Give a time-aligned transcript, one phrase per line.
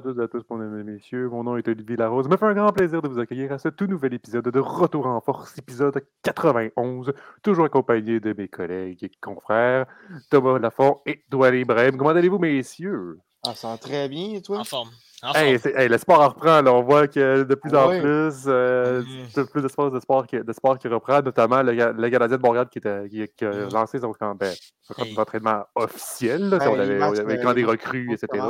[0.00, 1.28] à tous et à tous, mesdames et messieurs.
[1.28, 2.24] Mon nom est Olivier Larose.
[2.24, 4.58] Ça me fait un grand plaisir de vous accueillir à ce tout nouvel épisode de
[4.58, 9.84] Retour en Force, épisode 91, toujours accompagné de mes collègues et confrères
[10.30, 11.98] Thomas Lafont et Douane Ibrahim.
[11.98, 13.18] Comment allez-vous, messieurs?
[13.46, 14.60] Ah, ça va très bien, et toi?
[14.60, 14.90] En forme.
[15.34, 15.58] Hey,
[15.88, 16.62] le sport en reprend.
[16.62, 16.72] Là.
[16.72, 19.36] On voit que de plus ah en plus, euh, mm.
[19.36, 22.38] de plus de sport, de, sport qui, de sport qui reprend, notamment le, le Canadien
[22.38, 23.72] de Montréal qui, était, qui, qui a mm.
[23.72, 25.18] lancé son, ben, son hey.
[25.18, 26.48] entraînement officiel.
[26.48, 28.42] Là, on avait, avec des recrues, etc.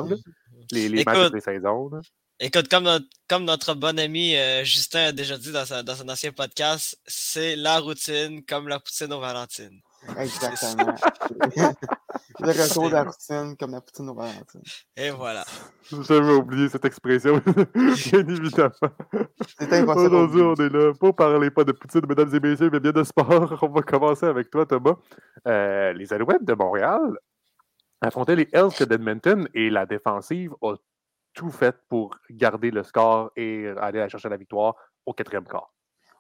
[0.73, 1.91] Les, les écoute, matchs des saisons.
[2.42, 5.95] Écoute, comme notre, comme notre bon ami euh, Justin a déjà dit dans, sa, dans
[5.95, 9.80] son ancien podcast, c'est la routine comme la poutine aux Valentines.
[10.19, 10.95] Exactement.
[12.41, 14.62] le retour de la routine comme la poutine aux Valentines.
[14.97, 15.45] Et voilà.
[15.91, 17.42] J'avais oublié cette expression,
[17.75, 18.70] bien évidemment.
[19.58, 20.14] C'est impossible.
[20.14, 23.05] Aujourd'hui, on est là pour parler pas de poutine, mesdames et messieurs, mais bien de
[23.05, 23.58] sport.
[23.62, 24.97] On va commencer avec toi, Thomas.
[25.47, 27.19] Euh, les Alouettes de Montréal
[28.01, 30.75] affrontait les Elks d'Edmonton et la défensive a
[31.34, 34.75] tout fait pour garder le score et aller chercher la victoire
[35.07, 35.73] au quatrième quart.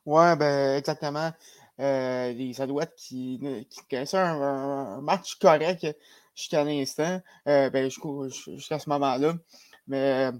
[0.06, 1.30] Oui, ben, exactement.
[1.78, 5.86] Euh, les Alouettes qui, qui connaissaient un, un, match correct
[6.34, 9.34] jusqu'à l'instant, euh, ben, jusqu'à ce moment-là.
[9.86, 10.32] Mais euh,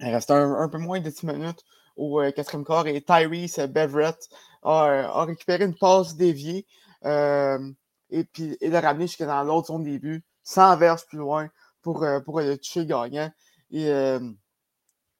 [0.00, 1.64] il reste un, peu moins de 10 minutes
[1.96, 4.28] au euh, quatrième quart et Tyrese Beverett
[4.62, 6.66] a, récupéré une passe déviée
[7.04, 10.22] et puis il l'a ramené jusque dans l'autre zone des buts.
[10.44, 11.48] 100 verges plus loin
[11.82, 13.30] pour, euh, pour le toucher gagnant.
[13.70, 14.20] Et euh,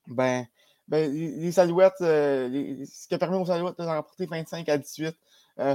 [0.07, 0.47] ben,
[0.89, 4.79] ben, les Alouettes, euh, les, ce qui a permis aux Alouettes de remporter 25 à
[4.79, 5.17] 18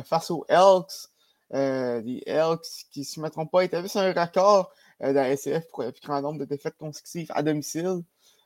[0.05, 1.09] face aux Elks.
[1.51, 4.71] Les Elks qui ne se mettront pas établir un record
[5.01, 8.03] euh, de la SF pour le plus grand nombre de défaites consécutives à domicile.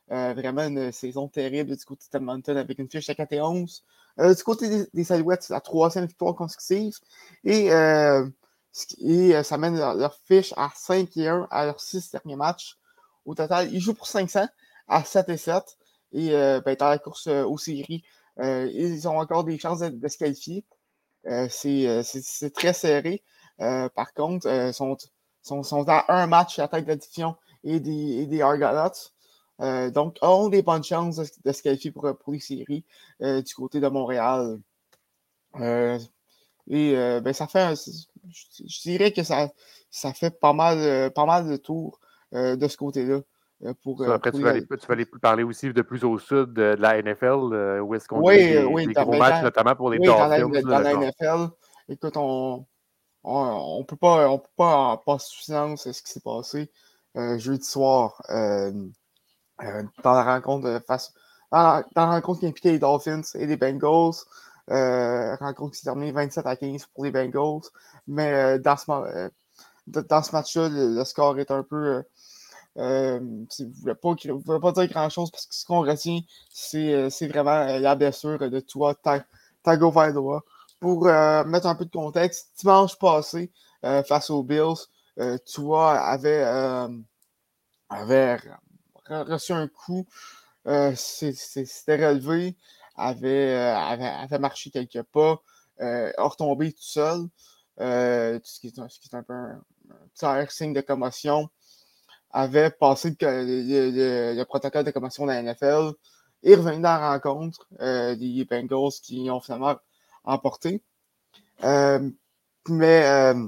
[0.08, 3.82] Vraiment une saison terrible du côté de Edmonton avec une fiche à 4 et 11.
[4.18, 6.98] du côté des, Salouettes, c'est la troisième victoire consécutive.
[7.44, 7.70] Et
[8.98, 12.78] et ça mène leur, fiche à 5 et 1 à leurs 6 derniers matchs.
[13.24, 14.46] Au total, ils jouent pour 500
[14.88, 15.62] à 7 et 7.
[16.12, 18.02] Et ben, dans la course aux séries,
[18.38, 20.64] ils ont encore des chances de, se qualifier.
[21.26, 23.22] Euh, euh, c'est très serré.
[23.60, 28.42] Euh, par contre, ils sont, à un match à tête division et des, et des
[28.42, 29.12] Argonauts.
[29.60, 32.84] Euh, donc, ont des bonnes chances de, se qualifier pour, les séries
[33.22, 34.58] euh, du côté de Montréal.
[35.56, 35.98] Euh,
[36.68, 37.74] et ben, ça fait,
[38.28, 39.50] je, je, dirais que ça,
[39.90, 42.00] ça fait pas mal, pas mal de tours
[42.32, 43.20] de ce côté-là.
[43.82, 46.52] Pour, après, pour tu, vas aller, tu, vas aller, parler aussi de plus au sud
[46.52, 49.90] de, la NFL, où est-ce qu'on oui, a des, oui, des gros matchs, notamment pour
[49.90, 50.28] les oui, Dolphins.
[50.28, 51.52] Dans la, dans la NFL,
[51.88, 52.66] écoute, on
[53.24, 56.70] ne peut pas, on peut pas en passer sous silence ce qui s'est passé
[57.16, 58.72] euh, jeudi soir euh,
[59.62, 61.12] euh, dans la rencontre face
[61.50, 64.14] dans la, dans la rencontre qui impliquait les Dolphins et les Bengals.
[64.68, 67.62] Rencontre qui s'est terminée 27 à 15 pour les Bengals.
[68.06, 69.30] Mais dans ce,
[69.86, 72.02] dans ce match-là, le, score est un peu
[72.78, 73.20] euh,
[73.58, 76.20] je ne voulais pas, dire grand-chose parce que ce qu'on retient,
[76.50, 78.94] c'est vraiment la blessure de toi,
[79.62, 80.42] Tago Vailoa.
[80.80, 83.52] Pour euh, mettre un peu de contexte, dimanche passé,
[83.84, 84.88] euh, face aux Bills,
[85.20, 86.42] euh, Tua avait,
[87.88, 88.38] avait
[89.08, 90.06] reçu un coup,
[90.64, 92.56] s'était relevé,
[92.96, 95.42] avait, avait, avait, marché quelques pas,
[95.80, 97.26] euh, retombé tout seul,
[97.78, 99.62] ce qui, est, ce, qui est, un peu un,
[100.22, 101.50] un petit signe de commotion
[102.32, 105.92] avait passé le, le, le, protocole de commotion de la NFL
[106.42, 109.76] et revenu dans la rencontre euh, des Bengals qui ont finalement
[110.24, 110.82] emporté.
[111.62, 112.10] Euh,
[112.68, 113.46] mais euh,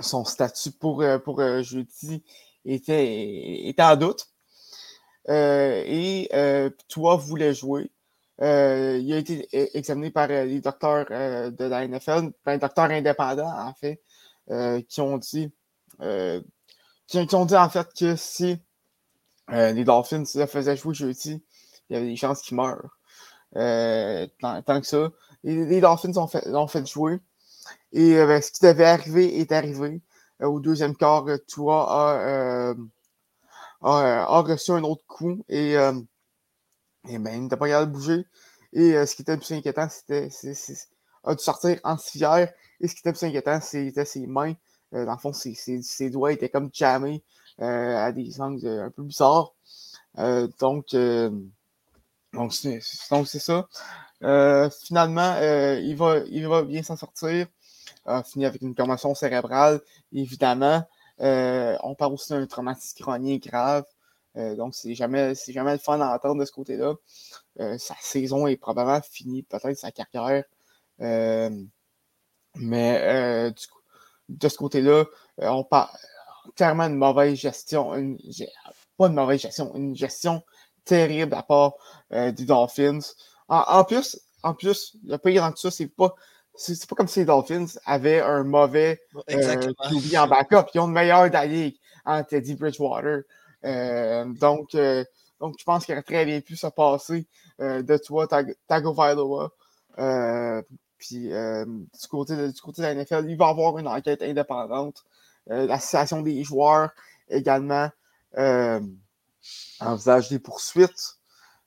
[0.00, 2.22] son statut pour, euh, pour euh, jeudi
[2.64, 4.26] était, était en doute.
[5.28, 6.28] Euh, et
[6.88, 7.90] toi voulait jouer.
[8.42, 9.48] Il a été
[9.78, 14.02] examiné par les docteurs de la NFL, un docteur indépendant en fait,
[14.88, 15.52] qui ont dit
[17.06, 18.58] qui, ont dit en fait que si
[19.50, 21.42] euh, les Dolphins se faisaient jouer jeudi,
[21.88, 22.96] il y avait des chances qu'ils meurent.
[23.56, 25.10] Euh, tant, que ça.
[25.44, 27.20] Les, les Dolphins ont fait, ont fait jouer.
[27.92, 30.00] Et euh, ben, ce qui devait arriver est arrivé.
[30.40, 32.74] Euh, au deuxième quart, Tua a, euh,
[33.82, 35.76] a, a, reçu un autre coup et,
[37.08, 38.26] et ben, il n'était pas capable de bouger.
[38.72, 40.28] Et ce qui était le plus inquiétant, c'était
[41.24, 42.52] a dû sortir en civière.
[42.80, 44.54] Et ce qui était le plus inquiétant, c'était ses mains.
[44.94, 47.22] Euh, dans le fond, ses, ses, ses, doigts étaient comme jammés
[47.60, 49.54] euh, à des angles un peu bizarres.
[50.18, 50.94] Euh, donc,
[52.32, 53.68] donc c'est ça.
[54.84, 55.36] finalement,
[55.80, 57.46] il, va, il va bien s'en sortir.
[58.24, 59.80] fini avec une commotion cérébrale,
[60.12, 60.86] évidemment.
[61.18, 63.84] on parle aussi d'un traumatisme chronique grave.
[64.36, 66.94] Euh, donc, c'est jamais, c'est jamais le fun d'entendre de ce côté-là.
[67.60, 70.44] Euh, sa saison est probablement finie, peut-être sa carrière.
[71.00, 71.50] Euh,
[72.56, 73.80] mais du coup,
[74.28, 75.04] de ce côté-là,
[75.38, 75.88] on parle
[76.56, 78.18] clairement une mauvaise gestion, une,
[78.98, 80.42] pas une mauvaise gestion, une gestion
[80.84, 81.74] terrible à part
[82.10, 83.00] des Dolphins.
[83.48, 86.14] En, plus, en plus, le pire dans tout ça, c'est pas.
[86.54, 90.68] C'est pas comme si les Dolphins avaient un mauvais QB en backup.
[90.74, 93.22] Ils ont le meilleur de la ligue en Teddy Bridgewater.
[93.62, 94.76] Donc,
[95.40, 97.26] donc, je pense qu'il aurait très bien pu se passer
[97.58, 98.28] de toi,
[98.68, 99.50] Tagovailoa.
[100.98, 105.04] Puis du, côté de, du côté de la NFL, il va avoir une enquête indépendante.
[105.46, 106.90] L'association des joueurs
[107.28, 107.90] également
[109.80, 111.18] envisage des poursuites.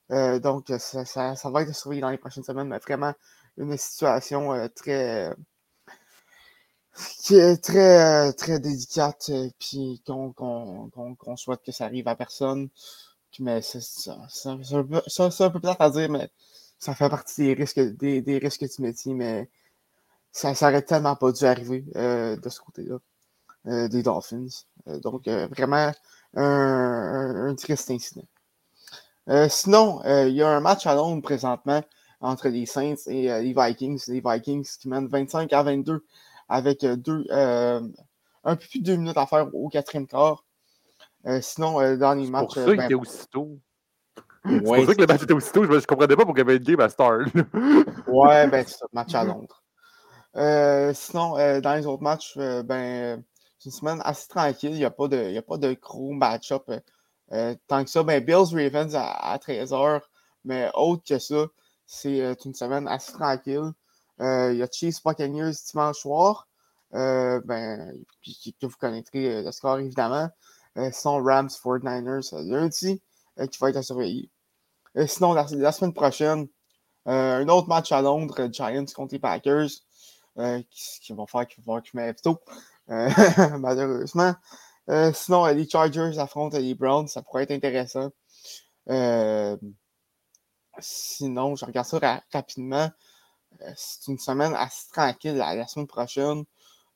[0.09, 3.13] donc, ça, ça, va être surveillé dans les prochaines semaines, mais vraiment
[3.57, 5.33] une situation très
[7.19, 12.69] qui est très, très délicate, puis qu'on souhaite que ça arrive à personne.
[13.39, 16.30] Mais c'est un peu plate à dire, mais
[16.80, 19.50] ça fait partie des risques, des, des risques du métier, mais
[20.31, 22.97] ça n'aurait tellement pas dû arriver euh, de ce côté-là,
[23.68, 24.47] euh, des Dolphins.
[24.88, 25.92] Euh, donc, vraiment,
[26.36, 28.27] un, un, triste incident.
[29.50, 31.81] sinon, il y a un match à Londres présentement
[32.21, 34.03] entre les Saints et les Vikings.
[34.07, 36.06] Les Vikings qui mènent 25 à 22
[36.50, 40.45] avec deux, un peu plus de deux minutes à faire au quatrième quart.
[41.42, 42.53] sinon, dans les matchs.
[42.53, 43.59] C'est pour ça qu'il était aussitôt.
[44.47, 45.63] C'est pour ça que le match était aussitôt.
[45.63, 47.19] Je ne comprenais pas pourquoi il y avait une game à Star.
[48.07, 49.63] ouais, ben c'est ça, match à Londres.
[50.36, 53.24] Euh, sinon, euh, dans les autres matchs, euh, ben,
[53.57, 54.71] c'est une semaine assez tranquille.
[54.71, 56.69] Il n'y a, pas de, a pas de gros match-up
[57.68, 58.03] tant que ça.
[58.03, 60.01] Ben, Bills Ravens à, 13h.
[60.44, 61.47] Mais autre que ça,
[61.88, 63.71] c'est une semaine assez tranquille.
[64.20, 66.48] Il y a Chiefs Buccaneers dimanche soir.
[66.92, 70.30] ben, que vous connaîtrez le score évidemment.
[70.92, 73.02] sinon, Rams 49ers lundi
[73.52, 74.30] qui va être à surveiller.
[74.98, 76.48] Euh, sinon, la, semaine prochaine,
[77.08, 79.70] euh, un autre match à Londres, euh, Giants contre les Packers,
[80.70, 82.40] qui, vont faire qu'il va que je m'aime tôt,
[82.88, 84.36] malheureusement.
[85.14, 88.12] sinon, les Chargers affrontent les Browns, ça pourrait être intéressant.
[90.80, 92.90] sinon, je regarde ça rapidement.
[93.75, 96.44] C'est une semaine assez tranquille la, semaine prochaine.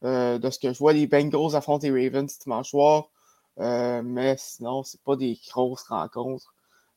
[0.04, 3.10] de ce que je vois, les Bengals affrontent les Ravens dimanche soir.
[3.58, 6.54] mais sinon, c'est pas des grosses rencontres.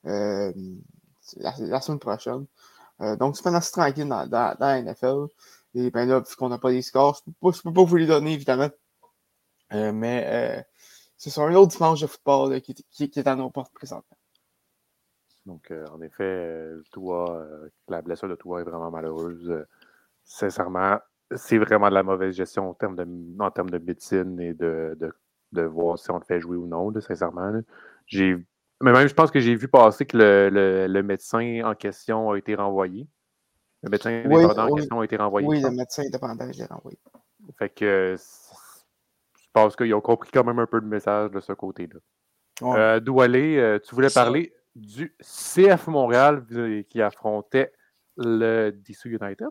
[0.06, 0.52] Euh,
[1.36, 2.46] la, semaine prochaine.
[3.00, 5.26] Euh, donc, c'est pas assez tranquille dans, la NFL.
[5.74, 8.06] Et ben là, vu qu'on n'a pas les scores, je ne peux, pas vous les
[8.06, 8.68] donner, évidemment.
[9.72, 10.64] Euh, mais
[11.16, 14.16] ce sera un autre dimanche de football qui, qui, est à nos portes présentement.
[15.46, 17.44] Donc, en effet, toi,
[17.88, 19.64] la blessure de toi est vraiment malheureuse.
[20.24, 20.98] sincèrement,
[21.34, 23.06] c'est vraiment de la mauvaise gestion en termes de,
[23.42, 25.12] en termes de médecine et de, de,
[25.52, 27.60] de voir si on le fait jouer ou non, sincèrement.
[28.06, 28.36] J'ai
[28.82, 32.36] mais même, je pense que j'ai vu passer que le, le, médecin en question a
[32.36, 33.06] été renvoyé.
[33.84, 35.46] Le médecin indépendant en question a été renvoyé.
[35.46, 36.98] Oui, le médecin indépendant a été renvoyé.
[37.58, 41.52] Fait que je pense qu'ils ont compris quand même un peu le message de ce
[41.52, 42.00] côté-là.
[42.60, 42.78] Ouais.
[42.78, 46.44] Euh, Doualé, euh, tu voulais parler du CF Montréal
[46.88, 47.72] qui affrontait
[48.16, 49.48] le DC United.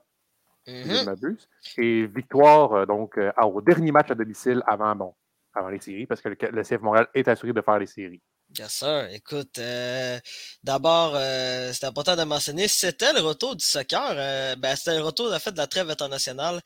[0.67, 1.35] Mm
[1.77, 5.15] Et victoire euh, donc au dernier match à domicile avant, bon,
[5.53, 8.21] avant les séries, parce que le CF Montréal est assuré de faire les séries.
[8.51, 9.05] Bien sûr.
[9.11, 10.19] Écoute, euh,
[10.61, 14.13] d'abord, euh, c'est important de mentionner, c'était le retour du soccer.
[14.17, 16.59] Euh, ben, c'était le retour, en fait, de la trêve internationale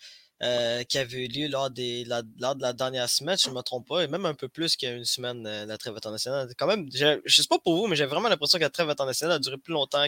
[0.90, 3.62] qui avait eu lieu lors, des, la, lors de la dernière semaine, je ne me
[3.62, 6.50] trompe pas, et même un peu plus qu'il y a une semaine, la trêve internationale.
[6.58, 8.90] Quand même, je ne sais pas pour vous, mais j'ai vraiment l'impression que la trêve
[8.90, 10.06] internationale a duré plus longtemps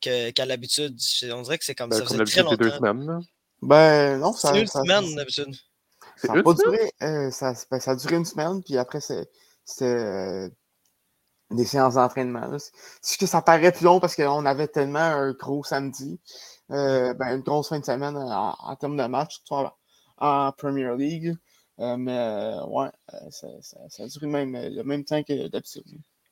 [0.00, 0.98] que, qu'à l'habitude.
[1.32, 2.04] On dirait que c'est comme ben, ça.
[2.04, 2.56] Faisait très longtemps.
[2.56, 3.20] deux semaines.
[3.62, 4.52] Ben non, ça.
[4.52, 5.54] C'est une semaine d'habitude.
[6.16, 6.92] Ça a, pas duré,
[7.30, 9.28] ça, ben, ça a duré une semaine, puis après, c'est
[9.64, 10.48] c'était euh,
[11.50, 12.56] des séances d'entraînement.
[13.00, 16.20] C'est que ça paraît plus long parce qu'on avait tellement un gros samedi,
[16.70, 19.70] euh, ben, une grosse fin de semaine en, termes de match, en,
[20.18, 21.36] en Premier League.
[21.80, 22.90] Euh, mais ouais,
[23.30, 25.84] ça, ça, ça, a duré même, le même temps que d'habitude.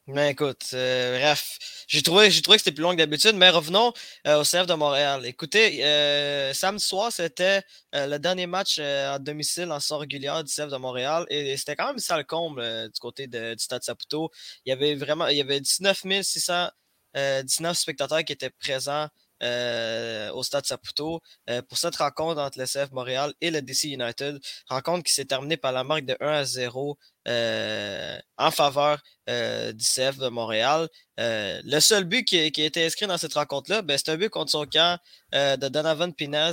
[0.08, 3.92] Mais écoute, euh, bref, j'ai trouvé, trouvé que c'était plus long que d'habitude, mais revenons
[4.26, 5.24] euh, au CF de Montréal.
[5.26, 7.62] Écoutez, euh, samedi soir, c'était
[7.92, 11.86] le dernier match à domicile en sort régulière du CF de Montréal et, c'était quand
[11.86, 12.62] même sale comble
[12.92, 14.30] du côté du Stade Saputo.
[14.64, 19.08] Il y avait vraiment, il y avait 19 619 spectateurs qui étaient présents euh,
[19.42, 21.20] au Stade Saputo
[21.50, 24.38] euh, pour cette rencontre entre le CF Montréal et le DC United.
[24.68, 29.84] Rencontre qui s'est terminée par la marque de 1 à 0 euh, en faveur du
[29.84, 30.88] CF de Montréal.
[31.18, 34.50] le seul but qui, a été inscrit dans cette rencontre-là, ben, c'est un but contre
[34.50, 34.98] son camp
[35.32, 36.52] de Donovan Pinez,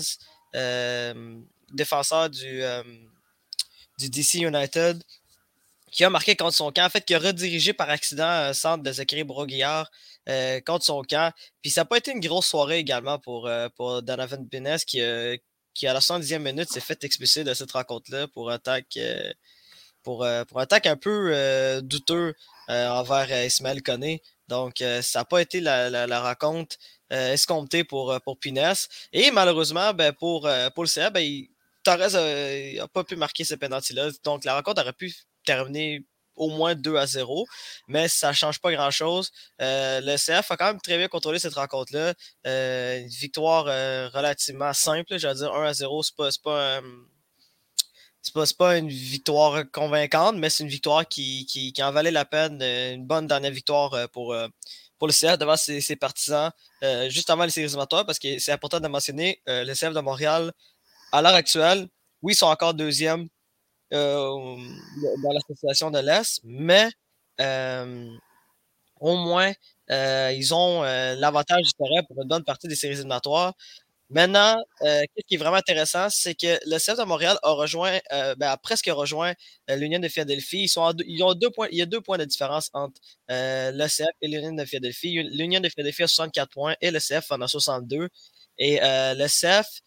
[1.74, 2.62] défenseur du,
[3.98, 5.04] du DC United
[5.92, 8.84] qui a marqué contre son camp, en fait, qui a redirigé par accident un centre
[8.84, 9.90] de Zachary Broguillard
[10.30, 11.34] euh, contre son camp.
[11.62, 15.02] Puis ça n'a pas été une grosse soirée également pour, euh, pour Donovan Benes qui,
[15.74, 18.98] qui, à la 70e minute, s'est fait expulser de cette rencontre-là pour attaque
[20.04, 22.34] pour, pour attaque un peu douteux
[22.68, 24.22] envers Ismaël Koné.
[24.48, 26.78] Donc, ça n'a pas été la, la, rencontre
[27.10, 28.74] escomptée pour, pour Pines.
[29.14, 31.46] Et malheureusement, ben, pour, pour le CA, ben,
[31.84, 34.10] Torres n'a pas pu marquer ce penalty-là.
[34.24, 35.14] Donc, la rencontre aurait pu
[35.46, 36.06] terminer
[36.40, 37.46] au moins 2 à 0,
[37.88, 39.32] mais ça ne change pas grand-chose.
[39.62, 42.14] Euh, le CF a quand même très bien contrôlé cette rencontre-là.
[42.48, 46.82] Euh, une victoire euh, relativement simple, veux dire 1 à 0, c'est pas, pas,
[48.34, 52.62] pas, pas, une victoire convaincante, mais c'est une victoire qui, qui, en valait la peine.
[52.62, 54.36] Une bonne dernière victoire pour,
[54.98, 56.52] pour le CF devant ses, partisans,
[57.10, 60.54] juste avant les séries éliminatoires, parce que c'est important de mentionner, le CF de Montréal,
[61.12, 61.88] à l'heure actuelle,
[62.22, 63.28] oui, ils sont encore deuxième
[63.92, 64.58] euh,
[65.24, 66.90] dans l'association de l'Est, mais
[67.42, 68.08] euh,
[69.00, 69.52] au moins,
[69.90, 73.54] euh, ils ont l'avantage du terrain pour une bonne partie des séries éliminatoires.
[74.12, 78.00] Maintenant, ce qui est vraiment intéressant, c'est que le CF de Montréal a rejoint,
[78.38, 79.34] ben, a presque rejoint
[79.68, 80.66] l'Union de Philadelphie.
[80.66, 84.28] Ils, ont deux points, il y a deux points de différence entre le CF et
[84.28, 85.14] l'Union de Philadelphie.
[85.32, 88.10] L'Union de Philadelphie a 64 points et le CF en a 62.
[88.58, 89.82] Et le CF,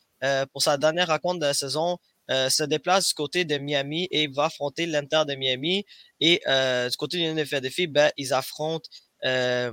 [0.52, 1.98] pour sa dernière rencontre de la saison,
[2.30, 5.84] euh, se déplace du côté de Miami et va affronter l'Inter de Miami.
[6.20, 8.88] Et euh, du côté de l'Union de ben, ils affrontent
[9.24, 9.70] euh,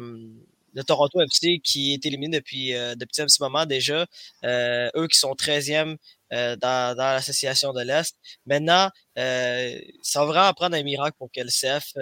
[0.73, 4.05] le Toronto FC qui est éliminé depuis, depuis un petit moment déjà.
[4.43, 5.97] eux qui sont 13e
[6.31, 8.15] dans, dans l'association de l'Est.
[8.45, 11.93] Maintenant, ça va vraiment prendre un miracle pour que le CF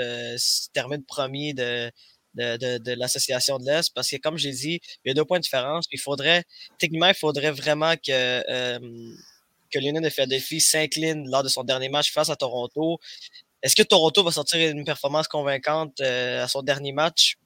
[0.73, 1.89] termine premier de,
[2.33, 5.23] de, de, de l'association de l'Est parce que, comme j'ai dit, il y a deux
[5.23, 5.85] points de différence.
[5.91, 6.43] Il faudrait,
[6.77, 8.77] techniquement, il faudrait vraiment que
[9.69, 12.99] que Lionel de Philadelphie s'incline lors de son dernier match face à Toronto.
[13.63, 17.37] Est-ce que Toronto va sortir une performance convaincante euh, à son dernier match?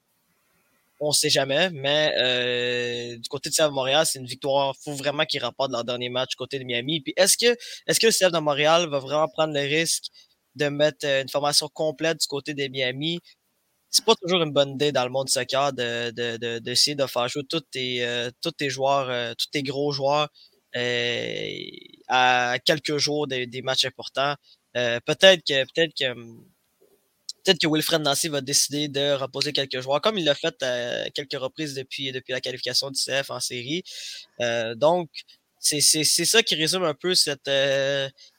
[1.00, 4.76] On ne sait jamais, mais euh, du côté de de Montréal, c'est une victoire.
[4.78, 7.02] Il faut vraiment qu'ils remportent leur dernier match du côté de Miami.
[7.02, 10.06] Puis est-ce que, est-ce que le de Montréal va vraiment prendre le risque
[10.56, 13.20] de mettre euh, une formation complète du côté de Miami?
[13.90, 17.06] C'est pas toujours une bonne idée dans le monde du soccer de, de, d'essayer de,
[17.08, 20.51] faire jouer tous tes, tous tes joueurs, tous tes gros joueurs euh,
[22.08, 24.36] à quelques jours des, matchs importants.
[24.78, 26.14] Euh, peut-être que peut-être que
[27.44, 31.10] peut-être que Wilfred Nancy va décider de reposer quelques joueurs, comme il l'a fait à
[31.10, 33.84] quelques reprises depuis, depuis la qualification du CF en série.
[34.42, 35.10] Euh, donc,
[35.60, 37.50] c'est ça qui résume un peu cette,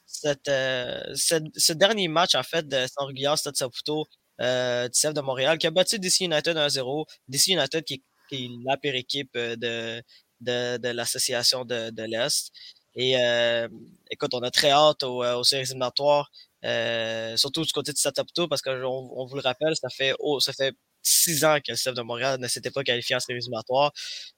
[0.05, 4.05] cette, ce dernier match, en fait, de Saint-Régulière, Stade Saputo,
[4.41, 7.05] euh, du CF de Montréal, qui a battu DC United 1-0.
[7.27, 10.01] DC United qui, qui est la pire équipe de,
[10.43, 12.51] de, l'association de, l'Est.
[12.95, 13.67] Et euh,
[14.11, 16.31] écoute, on a très hâte aux, euh, séries éliminatoires,
[16.63, 18.71] euh, surtout du côté de Satapto, parce qu'on
[19.15, 22.01] on vous le rappelle, ça fait oh, ça fait six ans que le CF de
[22.01, 23.91] Montréal ne s'était pas qualifié en séries éliminatoires.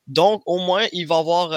[0.07, 1.49] Donc, au moins, il va y avoir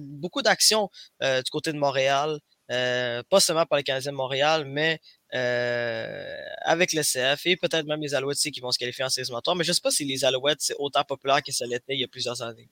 [0.00, 0.90] beaucoup d'actions
[1.22, 7.46] du côté de Montréal, pas seulement par les Canadiens de Montréal, mais avec le CF
[7.46, 9.56] et peut-être même les Alouettes qui vont se qualifier en séries éliminatoires.
[9.56, 12.00] Mais je ne sais pas si les Alouettes, c'est autant populaire que ça l'était il
[12.00, 12.68] y a plusieurs années.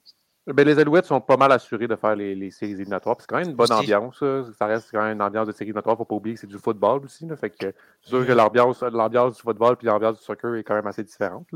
[0.46, 3.16] Ben, les Alouettes sont pas mal assurés de faire les, séries éliminatoires.
[3.20, 4.22] C'est quand même une bonne ambiance.
[4.58, 5.96] Ça reste quand même une ambiance de séries éliminatoires.
[5.96, 7.28] Faut pas oublier que c'est du football aussi.
[7.40, 7.74] Fait que c'est
[8.08, 11.46] sûr que l'ambiance, l'ambiance du football et l'ambiance du soccer est quand même assez différente.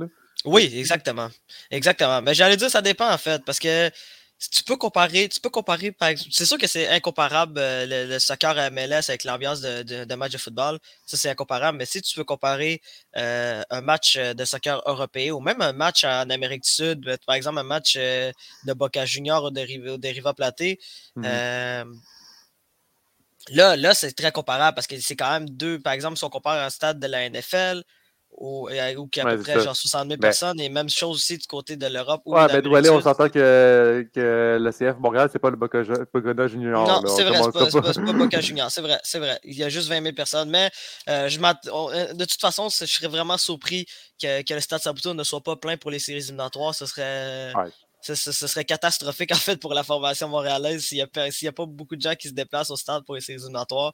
[0.44, 1.28] Oui, exactement.
[1.70, 2.22] Exactement.
[2.22, 3.44] Mais j'allais dire ça dépend en fait.
[3.44, 3.90] Parce que
[4.38, 8.18] tu peux comparer, tu peux comparer, par exemple, c'est sûr que c'est incomparable euh, le,
[8.18, 10.78] soccer à MLS avec l'ambiance de, de, match de football.
[11.06, 11.78] Ça, c'est incomparable.
[11.78, 12.82] Mais si tu veux comparer
[13.16, 17.16] euh, un match euh, de soccer européen ou même un match en Amérique du Sud,
[17.26, 20.78] par exemple un match de Boca Junior ou de, Riva Platé,
[21.16, 21.98] mm-hmm.
[23.50, 26.30] là, là c'est très comparable parce que c'est quand même deux, par exemple, si on
[26.30, 27.84] compare un stade de la NFL,
[28.36, 31.16] ou, ou qui a à peu près genre 60 000 ben personnes, et même chose
[31.16, 32.22] aussi du côté de l'Europe.
[32.26, 36.86] Ouais, mais Doualé, on s'entend que, que le CF Montréal, c'est pas le Boca, Junior.
[36.86, 39.38] Non, c'est vrai, c'est pas, pas, Boca Junior, c'est vrai, c'est vrai.
[39.44, 40.70] Il y a juste 20 000 personnes, mais
[41.08, 43.86] euh, je euh, de toute façon, je serais vraiment surpris
[44.20, 46.74] que, que le Stade Saputo ne soit pas plein pour les séries éliminatoires.
[46.74, 47.52] Ce serait,
[48.02, 52.00] ce, serait catastrophique en fait pour la formation montréalaise s'il n'y a, pas beaucoup de
[52.00, 53.92] gens qui se déplacent au stade pour les séries éliminatoires.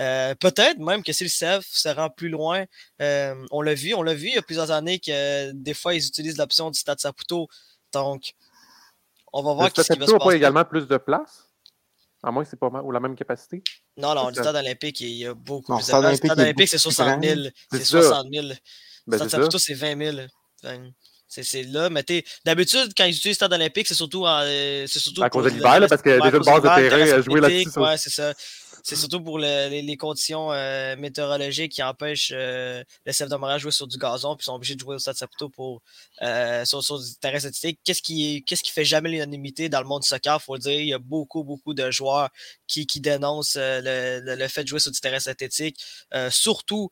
[0.00, 2.64] Euh, peut-être même que si le CEF se rend plus loin,
[3.00, 5.94] euh, on l'a vu, on l'a vu il y a plusieurs années que des fois
[5.94, 7.48] ils utilisent l'option du stade Saputo.
[7.92, 8.32] Donc,
[9.32, 10.24] on va voir ce qui va se passer.
[10.24, 11.48] pas également plus de place?
[12.22, 13.62] À moins que c'est pas mal, ou la même capacité?
[13.98, 16.10] Non, non, le stade olympique, il y a beaucoup plus de place.
[16.10, 17.40] Le stade olympique, c'est 60 000.
[17.70, 18.46] C'est 60 000.
[19.06, 20.26] Le stade Saputo, c'est 20 000.
[21.42, 22.04] C'est là, mais
[22.44, 25.86] d'habitude, quand ils utilisent le stade olympique, c'est surtout, euh, surtout à cause de l'hiver,
[25.88, 27.78] parce que déjà une base de terrain à jouer là-dessus.
[27.78, 28.32] Ouais, c'est ça.
[28.82, 33.62] c'est surtout pour les, conditions euh, météorologiques qui empêchent euh, le CF de Montréal de
[33.62, 35.82] jouer sur du gazon, puis ils sont obligés de jouer au Stade Saputo pour,
[36.64, 37.80] sur, sur, du terrain synthétique.
[37.84, 40.38] Qu'est-ce qui, qu'est-ce qui fait jamais l'unanimité dans le monde du soccer?
[40.40, 42.28] Il faut le dire, il y a beaucoup, beaucoup de joueurs
[42.66, 45.78] qui, qui dénoncent le, le, fait de jouer sur du terrain synthétique.
[46.30, 46.90] surtout,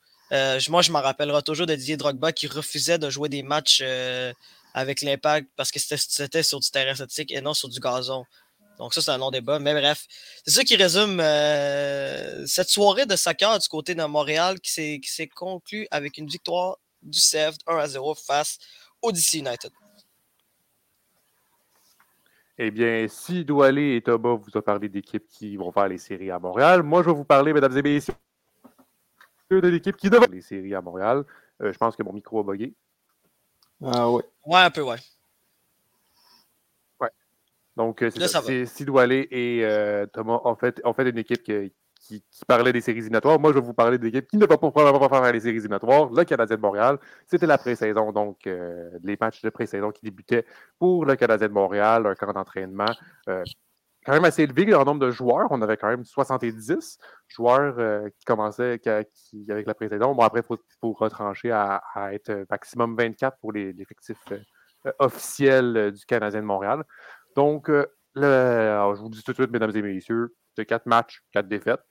[0.69, 3.83] moi, je m'en rappellerai toujours de Didier Drogba qui refusait de jouer des matchs
[4.75, 8.25] avec l'impact parce que c'était sur du terrain synthétique et non sur du gazon.
[8.79, 9.59] Donc, ça, c'est un long débat.
[9.59, 10.07] Mais bref,
[10.45, 15.29] c'est ça qui résume euh, cette soirée de soccer du côté de Montréal qui s'est
[15.29, 18.59] conclue avec une victoire du CF 1 à 0 face
[19.01, 19.71] au DC United.
[22.59, 26.31] Eh bien, si Doualé et Thomas vous ont parlé d'équipes qui vont faire les séries
[26.31, 28.15] à Montréal, moi, je vais vous parler, mesdames et messieurs,
[29.61, 31.25] de l'équipe qui devrait faire les séries à Montréal.
[31.63, 32.75] Euh, je pense que mon micro a bugué.
[33.85, 34.23] Ah ouais.
[34.47, 34.97] Ouais, un peu, ouais.
[37.01, 37.11] Ouais.
[37.77, 42.23] Donc, euh, c'est Sidoualé et euh, Thomas ont fait, ont fait une équipe qui, qui,
[42.47, 43.39] parlait des séries éliminatoires.
[43.41, 46.11] Moi, je vais vous parler d'équipe qui ne va pas probablement faire les séries éliminatoires.
[46.11, 50.47] Le Canadien de Montréal, c'était la pré-saison, donc euh, les matchs de pré-saison qui débutaient
[50.79, 52.93] pour le Canadien de Montréal, un camp d'entraînement
[54.05, 55.49] quand même assez élevé en nombre de joueurs.
[55.51, 58.81] On avait quand même 70 joueurs euh, qui commençaient
[59.49, 60.17] avec la précédente.
[60.17, 61.83] Bon, après, il faut, retrancher à,
[62.13, 66.85] être maximum 24 pour l'effectif euh, officiel du Canadien de Montréal.
[67.37, 71.49] Donc, le, je vous dis tout de suite, mesdames et messieurs, c'est quatre matchs, quatre
[71.49, 71.83] défaites.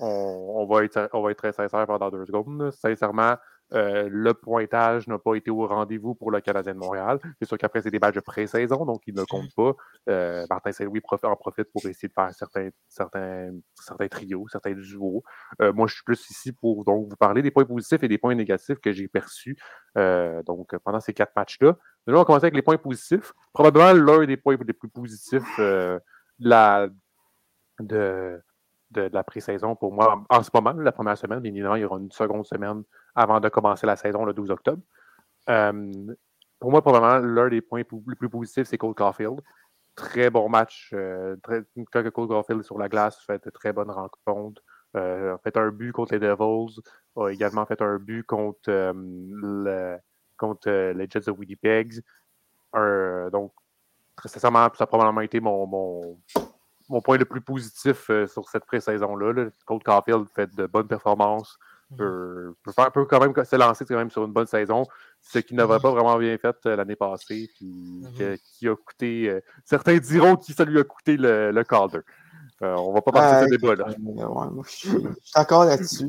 [0.00, 2.70] On, va être, on va être très sincère pendant deux secondes.
[2.70, 3.36] Sincèrement,
[3.74, 7.18] euh, le pointage n'a pas été au rendez-vous pour le Canadien de Montréal.
[7.38, 9.74] C'est sûr qu'après, c'est des matchs de pré-saison, donc ils ne comptent pas.
[10.08, 15.22] Euh, Martin Saint-Louis en profite pour essayer de faire certains, certains, certains trios, certains duos.
[15.60, 18.18] Euh, moi, je suis plus ici pour donc, vous parler des points positifs et des
[18.18, 19.56] points négatifs que j'ai perçus
[19.96, 21.76] donc, pendant ces quatre matchs-là.
[22.06, 23.32] Déjà, on va commencer avec les points positifs.
[23.52, 25.60] Probablement l'un des points les plus positifs
[26.38, 26.88] la,
[27.80, 28.40] de,
[28.90, 31.40] de, la pré-saison pour moi en ce moment, la première semaine.
[31.40, 32.82] Bien évidemment, il y aura une seconde semaine
[33.14, 34.82] avant de commencer la saison le 12 octobre.
[35.48, 36.14] Euh,
[36.58, 39.40] pour moi, probablement, l'un des points les plus positifs, c'est Cole Caulfield.
[39.94, 40.90] Très bon match.
[40.92, 41.36] Euh,
[41.92, 44.62] quand Cole Caulfield est sur la glace, fait de très bonnes rencontres.
[44.96, 46.80] Euh, a fait un but contre les Devils.
[47.16, 48.92] A également fait un but contre,
[50.36, 52.00] contre les Jets de Winnipeg.
[53.32, 53.52] donc,
[54.16, 56.18] très sincèrement, ça a probablement été mon,
[56.88, 59.32] mon point le plus positif sur cette pré-saison-là.
[59.32, 59.46] Là.
[59.66, 61.58] Cole Caulfield fait de bonnes performances
[61.96, 64.84] peut, faire, peut quand même se lancer quand même sur une bonne saison,
[65.20, 68.38] ce qui n'avait pas vraiment bien fait euh, l'année passée, puis mm-hmm.
[68.38, 69.30] qui a coûté.
[69.30, 72.00] Euh, certains diront que ça lui a coûté le, le Calder.
[72.60, 73.86] Euh, on va pas passer à ce débat-là.
[73.88, 74.90] je, suis
[75.32, 76.08] d'accord là-dessus.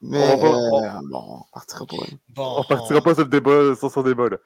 [0.00, 2.42] Mais on, euh, bon, partira pas.
[2.42, 4.36] on partira pas sur le débat, sur ce débat-là.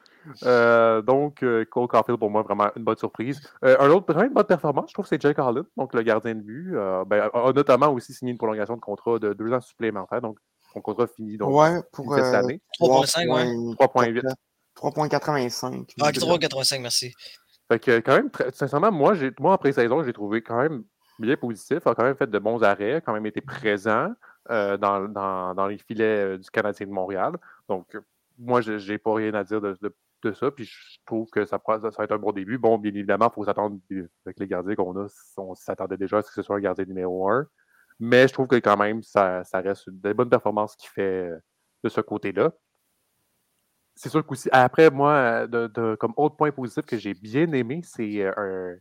[0.45, 3.39] Euh, donc, Cole Caulfield, pour moi, vraiment une bonne surprise.
[3.63, 6.41] un autre, vraiment une bonne performance, je trouve, c'est Jake Holland, donc le gardien de
[6.41, 6.73] but.
[7.07, 10.23] Ben, a notamment aussi signé une prolongation de contrat de deux ans supplémentaires.
[10.23, 10.39] Donc,
[10.73, 12.63] son contrat finit donc, ouais, pour, cette année.
[12.81, 13.45] 3.5, ouais.
[13.77, 14.23] 3.8.
[14.75, 15.85] 3.85.
[16.01, 17.13] Ah, 3.85, merci.
[17.71, 20.85] Fait que, quand même, sincèrement, moi, moi en pré-saison, j'ai trouvé quand même
[21.19, 24.13] bien positif, a quand même fait de bons arrêts, a quand même été présent
[24.51, 27.35] euh, dans, dans, dans, les filets euh, du Canadien de Montréal.
[27.69, 27.97] Donc,
[28.39, 29.77] moi, je n'ai pas rien à dire de,
[30.23, 32.59] de, ça, puis je trouve que ça, ça, va être un bon début.
[32.59, 33.79] Bon, bien évidemment, il faut s'attendre,
[34.25, 36.85] avec les gardiens qu'on a, on s'attendait déjà à ce que ce soit un gardien
[36.87, 37.47] numéro un.
[38.01, 41.29] Mais je trouve que quand même, ça, ça reste une des bonnes performances qu'il fait
[41.31, 41.39] euh,
[41.85, 42.53] de ce côté-là.
[43.95, 48.27] C'est sûr qu'aussi, après, moi, de, comme autre point positif que j'ai bien aimé, c'est
[48.27, 48.77] un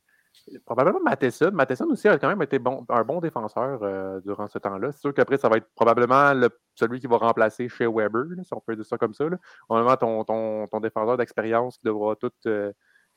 [0.66, 1.52] Probablement Matheson.
[1.54, 4.92] Matheson aussi a quand même été bon, un bon défenseur euh, durant ce temps-là.
[4.92, 6.34] C'est sûr qu'après, ça va être probablement
[6.76, 9.26] celui qui va remplacer chez Weber, si on peut dire ça comme ça.
[9.30, 9.98] Là.
[9.98, 12.72] ton, ton, ton défenseur d'expérience qui devra tout euh,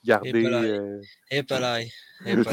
[0.04, 0.44] garder.
[1.30, 1.88] Et Pelay.
[2.26, 2.44] Euh...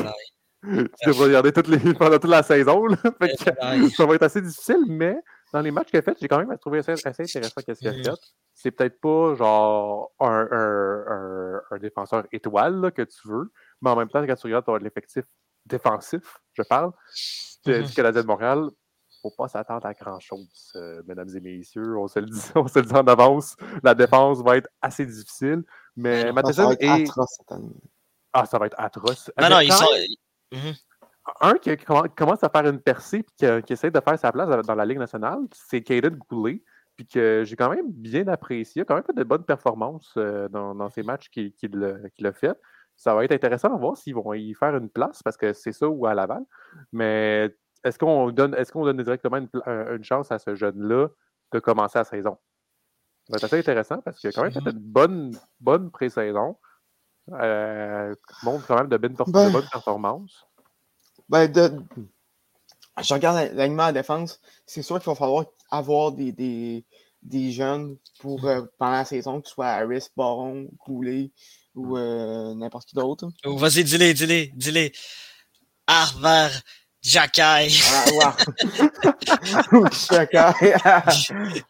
[0.64, 2.88] tu devras garder toutes les, pendant toute la saison.
[3.96, 5.18] ça va être assez difficile, mais
[5.54, 7.88] dans les matchs qu'il a fait, j'ai quand même trouvé assez, assez intéressant qu'est-ce qu'il
[7.88, 8.04] a mm.
[8.04, 8.12] fait.
[8.56, 13.52] C'est peut-être pas genre un, un, un, défenseur étoile que tu veux,
[13.84, 15.26] mais en même temps, quand tu regardes l'effectif
[15.66, 16.92] défensif, je parle,
[17.66, 17.88] mm-hmm.
[17.88, 21.98] du Canadien de Montréal, il ne faut pas s'attendre à grand-chose, euh, mesdames et messieurs.
[21.98, 23.56] On se, le dit, on se le dit en avance.
[23.84, 25.64] La défense va être assez difficile.
[25.96, 27.04] Mais Matheson est.
[27.10, 27.76] Atroce cette année.
[28.32, 29.32] Ah, ça va être atroce.
[29.40, 29.86] Non, non, ils sont.
[30.52, 30.82] Mm-hmm.
[31.40, 34.76] Un qui, commence à faire une percée et qui, essaie de faire sa place dans
[34.76, 36.64] la Ligue nationale, c'est Caden Goulet.
[36.96, 38.80] Puis que j'ai quand même bien apprécié.
[38.80, 42.34] Il a quand même fait de bonnes performances euh, dans, dans, ces matchs qu'il a
[42.34, 42.56] fait
[42.96, 45.72] ça va être intéressant de voir s'ils vont y faire une place parce que c'est
[45.72, 46.44] ça ou à Laval.
[46.92, 51.10] Mais est-ce qu'on donne, est qu'on donne directement une, chance à ce jeune-là
[51.52, 52.38] de commencer la saison?
[53.28, 56.58] Ça va être assez intéressant parce qu'il a quand même fait une bonne, bonne pré-saison.
[57.32, 60.46] Euh, montre quand même de, bonnes, ben, performances.
[61.30, 61.72] Ben de,
[63.02, 66.86] je regarde l'alignement à la défense, c'est sûr qu'il va falloir avoir des, des,
[67.22, 71.32] des jeunes pour euh, pendant la saison, que ce soit Harris, Baron, Coulé
[71.76, 73.28] ou euh, n'importe qui d'autre.
[73.46, 74.92] Oh, Vas-y, dis-les, dis-les, dis-les.
[75.88, 76.50] Arvar
[77.02, 77.68] Jackay.
[77.92, 79.90] Ah, wow.
[80.10, 80.74] Jackay.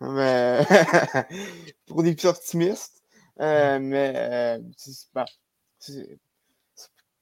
[0.00, 0.66] mais
[1.86, 3.02] pour des plus optimistes.
[3.40, 6.18] Euh, mais euh, c'est-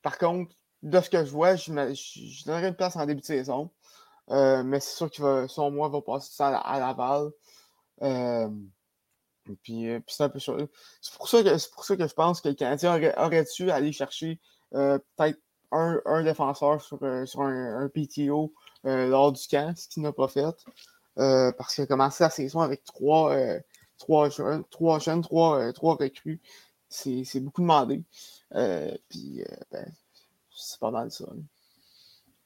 [0.03, 3.05] par contre, de ce que je vois, je, me- je, je donnerais une place en
[3.07, 3.71] début de saison.
[4.31, 7.31] Euh, mais c'est sûr qu'il va, son mois va passer ça à, à Laval.
[9.49, 10.69] Euh, euh, c'est un peu sûr.
[11.01, 13.71] C'est pour, ça que- c'est pour ça que je pense que le Canadien aurait, dû
[13.71, 14.39] aller chercher
[14.75, 15.41] euh, peut-être
[15.73, 18.53] un, un défenseur sur, euh, sur un, PTO
[18.87, 20.55] euh, lors du camp, ce qu'il n'a pas fait.
[21.19, 23.61] Euh, parce qu'il a commencé la saison avec trois, euh,
[23.99, 24.99] trois jeunes, trois,
[25.61, 26.41] euh, recrues.
[26.89, 28.03] C'est c'est beaucoup demandé.
[28.55, 29.87] Euh, puis, euh, ben,
[30.51, 31.27] c'est pas mal ça.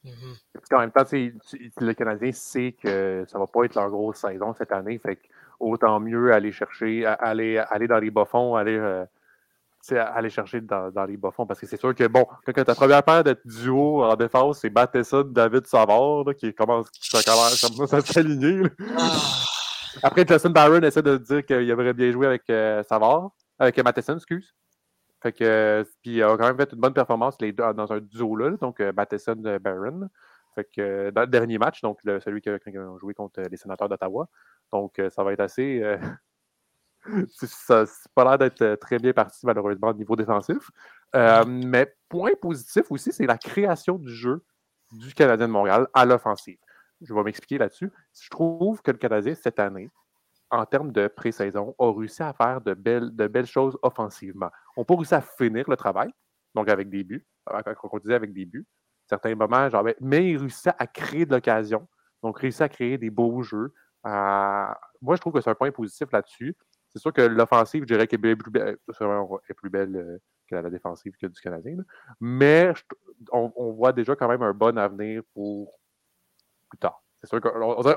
[0.04, 0.37] Mhm.
[0.72, 4.72] En même temps, le Canadien sait que ça va pas être leur grosse saison cette
[4.72, 4.98] année.
[4.98, 5.22] Fait que
[5.64, 9.05] autant mieux aller chercher, aller, aller dans les bas-fonds, aller, euh,
[9.90, 11.46] aller chercher dans, dans les bas-fonds.
[11.46, 14.70] Parce que c'est sûr que, bon, quand ta première paire de duo en défense, c'est
[14.70, 18.62] Matheson, David Savard, là, qui commence, ça commence, à s'aligner.
[18.96, 19.20] Ah,
[20.03, 24.16] Après, Justin Barron essaie de dire qu'il aimerait bien jouer avec euh, Savard, avec Matheson,
[24.16, 24.55] excuse.
[25.24, 27.90] Fait que, euh, puis il a quand même fait une bonne performance les deux, dans
[27.90, 30.11] un duo-là, là, donc euh, Matheson euh, Barron.
[30.55, 32.59] Fait que euh, dans le dernier match, donc le- celui qui a,
[33.01, 34.29] joué contre les sénateurs d'Ottawa.
[34.73, 35.83] Donc euh, ça va être assez.
[35.83, 35.99] euh,
[37.29, 40.71] ça c'est pas l'air d'être euh, très bien parti, malheureusement, au niveau défensif.
[41.14, 44.45] Euh, mais point positif aussi, c'est la création du jeu
[44.93, 46.59] du Canadien de Montréal à l'offensive.
[47.01, 47.93] Je vais m'expliquer là-dessus.
[48.21, 49.90] Je trouve que le Canadien, cette année,
[50.51, 54.51] en termes de pré-saison, a réussi à faire de belles, de belles choses offensivement.
[54.77, 56.11] On n'a pas réussi à finir le travail,
[56.55, 58.67] donc avec des buts, comme on disait avec des buts,
[59.14, 61.87] certains moments, genre, mais- mais il réussit à créer de l'occasion,
[62.22, 63.72] donc réussit à créer des beaux jeux.
[64.07, 64.66] Euh,
[65.00, 66.57] moi, je trouve que c'est un point positif là-dessus.
[66.88, 68.77] C'est sûr que l'offensive, je dirais qu'elle est plus belle,
[69.48, 71.79] est plus belle euh, que la défensive que du Canadien,
[72.20, 72.72] mais
[73.33, 75.72] on, on voit déjà quand même un bon avenir pour
[76.68, 77.04] plus tard.
[77.24, 77.94] C'est sûr qu'on on dirait-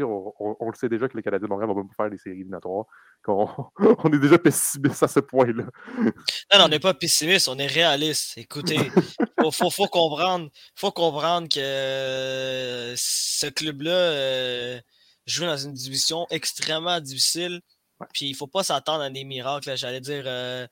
[0.00, 2.36] qu'on le sait déjà que les Canadiens de Montréal vont même pas faire les séries
[2.36, 2.84] éliminatoires.
[3.24, 3.48] qu'on
[4.04, 5.64] on est déjà pessimiste à ce point-là.
[5.98, 8.38] Non, non, on n'est pas pessimiste, on est réaliste.
[8.38, 8.78] Écoutez,
[9.40, 14.80] faut, faut, faut comprendre, faut comprendre que euh, ce club-là euh,
[15.26, 17.60] joue dans une division extrêmement difficile.
[18.14, 19.76] Puis il faut pas s'attendre à des miracles.
[19.76, 20.66] J'allais dire, euh,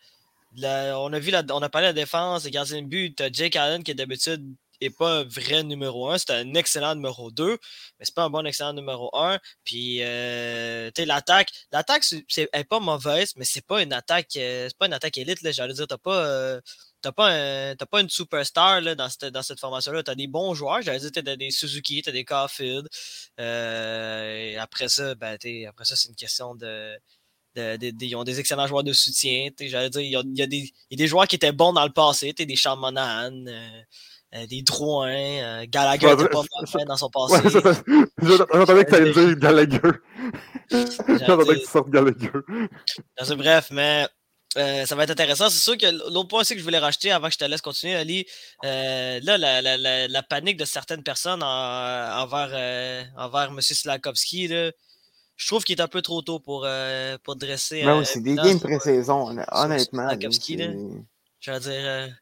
[0.56, 3.20] la- on a vu, la, on a parlé de la défense, les gardiens de but.
[3.32, 7.58] Jake Allen qui d'habitude n'est pas un vrai numéro un, c'est un excellent numéro 2,
[7.98, 9.38] mais c'est pas un bon excellent numéro 1.
[9.64, 14.36] Puis euh, tu l'attaque, l'attaque c'est, elle est pas mauvaise, mais c'est pas une attaque,
[14.36, 15.42] euh, c'est pas une attaque élite.
[15.42, 16.60] Là, j'allais dire, t'as pas, euh,
[17.02, 20.02] t'as pas, pas une superstar là, dans cette, dans cette formation-là.
[20.02, 22.88] T'as des bons joueurs, j'allais dire, t'as des Suzuki, t'as des Caulfield.
[23.38, 26.98] Après ça, ben, après ça, c'est une question de.
[27.56, 29.48] ils ont des excellents joueurs de soutien.
[29.60, 31.92] J'allais dire, il y, a, des, y a des joueurs qui étaient bons dans le
[31.92, 32.80] passé, t'sais, des Charles
[34.36, 37.50] euh, des Drouin, euh, Gallagher Ouais, était ça- pas ça- mal dans son Ouais, passé.
[37.50, 37.82] ça, ça-
[38.52, 39.80] J'entendais que tu allais dire Gallagher.
[40.70, 42.30] J'entendais que tu sortes Gallagher.
[43.36, 44.06] Bref, mais
[44.56, 45.48] euh, ça va être intéressant.
[45.50, 47.60] C'est sûr que l'autre point aussi que je voulais racheter avant que je te laisse
[47.60, 48.26] continuer, Ali,
[48.64, 51.46] euh, là, la, la, la, la panique de certaines personnes en-
[52.22, 53.60] envers, euh, envers M.
[53.60, 54.70] Slakowski, là,
[55.36, 57.82] je trouve qu'il est un peu trop tôt pour, euh, pour dresser.
[57.84, 60.08] Mais un oui, c'est des games pré-saison, hon- honnêtement.
[60.08, 60.66] Slakowski, là.
[61.40, 62.16] Je veux dire.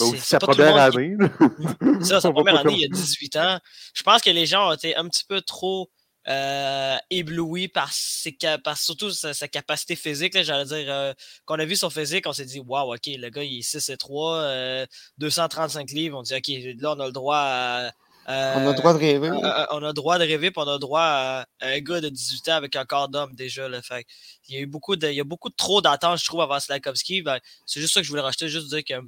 [0.00, 1.16] Euh, Ben c'est- sa première qui- année.
[2.04, 3.58] ça, sa première année, il y a 18 ans.
[3.94, 5.90] Je pense que les gens ont été un petit peu trop
[6.28, 10.36] euh, éblouis par, ses par surtout sa, sa capacité physique.
[10.42, 11.12] J'allais dire, euh,
[11.46, 13.88] qu'on a vu son physique, on s'est dit, waouh, OK, le gars, il est 6
[13.88, 14.86] et 3, euh,
[15.18, 16.18] 235 livres.
[16.18, 16.48] On dit, OK,
[16.82, 17.86] là, on a le droit à.
[18.26, 19.28] à- On a le droit de rêver.
[19.28, 21.78] euh, euh, on a le droit de rêver, puis on a le droit à, un
[21.80, 23.66] gars de 18 ans avec un corps d'homme déjà.
[23.66, 24.04] Là, fait,
[24.48, 26.42] il, y a eu beaucoup de, il y a beaucoup de trop d'attentes, je trouve,
[26.42, 27.22] avant Slakowski.
[27.22, 29.00] Ben, c'est juste ça que je voulais rajouter, juste dire que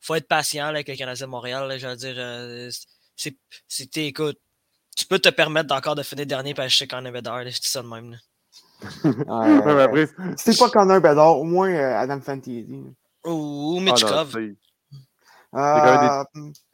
[0.00, 1.68] faut être patient là, avec le Canadien de Montréal.
[1.68, 2.70] Là, je veux dire, euh,
[3.16, 3.36] c'est,
[3.68, 4.38] c'était, écoute,
[4.96, 7.44] tu peux te permettre d'encore de finir dernier par chez Connor Bedard.
[7.44, 8.12] Je dis ça de même.
[8.12, 8.18] Là.
[9.04, 12.84] Ouais, Ouais, mais après, Si c'est pas Connor Bedard, au moins euh, Adam Fantilli.
[13.24, 14.36] Ou, ou ah Mitchkov.
[15.52, 16.24] Euh, euh,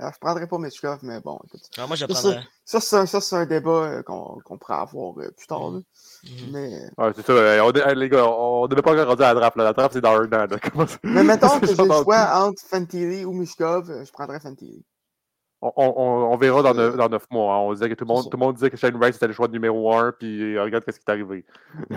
[0.01, 1.63] Je prendrais pas Mitchkov, mais bon, écoute.
[1.79, 4.83] Ah, moi, je le Ça, c'est un, ça, c'est un débat euh, qu'on qu'on pourra
[4.83, 5.71] avoir euh, plus tard.
[5.71, 5.79] là.
[6.25, 6.51] Mhm.
[6.53, 7.33] Mais, Ouais, c'est ça.
[7.33, 9.57] euh, on les gars, on devait pas encore rendu à la draft.
[9.57, 9.65] Là.
[9.65, 10.47] La draft, c'est dans un an.
[10.47, 10.47] là.
[11.05, 14.85] Mais mettons que j'ai le choix entre Fantilli ou Mishkov, euh, je prendrais Fantilli.
[15.63, 17.55] On, on- on verra dans neuf, dans neuf mois.
[17.55, 17.59] hein.
[17.61, 19.33] On disait que tout le monde, tout le monde disait que Shane Wright c'était le
[19.33, 21.47] choix numéro un, puis euh, regarde ce qui est arrivé.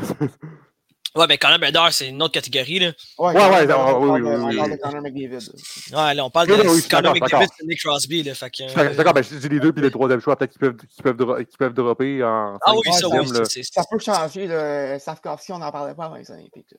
[1.19, 2.79] Ouais, mais Conor McGregor, c'est une autre catégorie.
[2.79, 2.87] Là.
[3.17, 5.49] Ouais, Ouais, ouais, on, oui, parle oui, de- oui, Conor McDavid.
[5.93, 6.53] Ouais, là, on parle de
[6.89, 8.23] Conor d'accord, McDavid, c'est Nick Crosby.
[8.23, 10.35] Là, fait que, Je suis D'accord, ben, je dis les deux, puis le troisième choix,
[10.35, 12.57] peut-être qu'ils peuvent, qu'ils peuvent, dro- qu'ils peuvent dropper en.
[12.61, 13.63] Ah oui, Ouais, ça, oui.
[13.71, 14.47] Ça peut changer.
[14.47, 14.97] Là.
[14.99, 16.71] Safkovski, on n'en parlait pas avant les Olympiques.
[16.71, 16.77] là.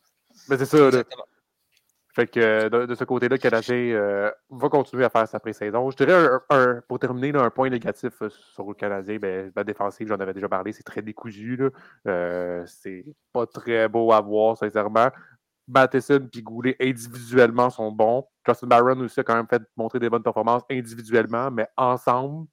[0.48, 0.87] Ben, c'est ça, là.
[0.87, 1.24] Exactement.
[2.12, 5.90] Fait que euh, de, ce côté-là, Canadien euh, va continuer à faire sa pré-saison.
[5.90, 10.09] Je dirais, un, pour terminer, un point négatif euh, sur le Canadien, ben, la défensive,
[10.09, 11.61] j'en avais déjà parlé, c'est très décousu.
[12.05, 15.09] c'est pas très beau à voir, sincèrement.
[15.68, 18.27] Matheson et Goulet individuellement sont bons.
[18.44, 22.49] Justin Barron aussi a quand même fait montrer des bonnes performances individuellement, mais ensemble,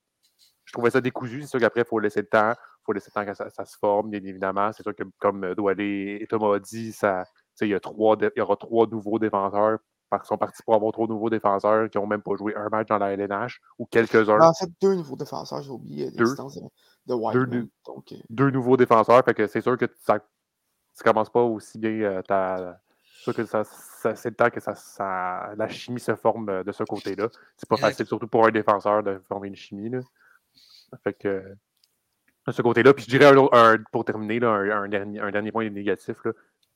[0.66, 1.42] je trouvais ça décousu.
[1.42, 2.52] C'est sûr qu'après, il faut laisser le temps.
[2.52, 4.72] Il faut laisser le temps que ça, se forme, bien évidemment.
[4.72, 7.26] C'est sûr que, comme Doualé et Thomas a dit, ça,
[7.66, 10.64] il y, a trois dé- il y aura trois nouveaux défenseurs parce qu'ils sont partis
[10.64, 13.60] pour avoir trois nouveaux défenseurs qui n'ont même pas joué un match dans la LNH
[13.78, 14.40] ou quelques-uns.
[14.40, 16.18] En fait, deux nouveaux défenseurs, j'ai oublié Deux.
[16.20, 16.58] l'existence
[17.06, 17.50] de, Whiteman.
[17.50, 17.70] Deux.
[17.86, 19.24] Donc, euh, deux nouveaux défenseurs.
[19.26, 22.80] Fait que c'est sûr que ça ne commence pas aussi bien euh, ta.
[23.04, 26.48] c'est sûr que ça, ça- c'est le temps que ça, ça- la chimie se forme
[26.50, 27.28] euh, de ce côté-là.
[27.58, 29.90] C'est pas facile, surtout pour un défenseur, de former une chimie.
[29.90, 30.00] Là.
[31.04, 31.44] Fait que
[32.48, 32.94] de ce côté-là.
[32.94, 36.32] Puis je dirais un- pour terminer, là, un, un dernier, un dernier point négatif, là,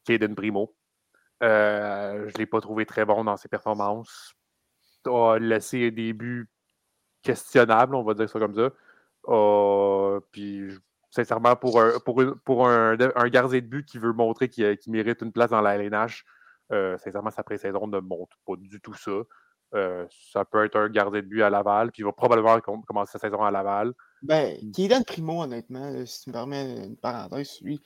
[0.05, 0.75] Caden Primo.
[1.43, 4.33] Euh, je ne l'ai pas trouvé très bon dans ses performances.
[5.07, 6.49] A laissé un début
[7.23, 8.69] questionnable, on va dire ça comme ça.
[9.27, 10.69] Euh, puis,
[11.09, 14.77] sincèrement, pour un, pour une- pour un, un gardien de but qui veut montrer qu'il
[14.87, 16.23] mérite une place dans la LNH,
[16.71, 19.11] euh, sincèrement, sa pré-saison ne montre pas du tout ça.
[19.73, 22.83] Euh, ça peut être un gardien de but à Laval, puis il va probablement com-
[22.85, 23.93] commencer sa saison à Laval.
[24.21, 27.81] Ben, Kylian Primo, honnêtement, si tu me permets une parenthèse, lui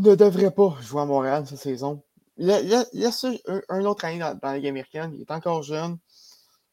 [0.00, 2.02] ne devrait pas jouer à Montréal cette saison.
[2.38, 5.12] Ça, un, un autre année dans, la Ligue américaine.
[5.14, 5.98] Il est encore jeune.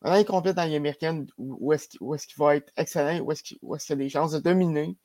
[0.03, 3.43] Un année complète dans la Ligue américaine, où, est-ce qu'il va être excellent, où est-ce
[3.43, 4.95] qu'il a des chances de dominer,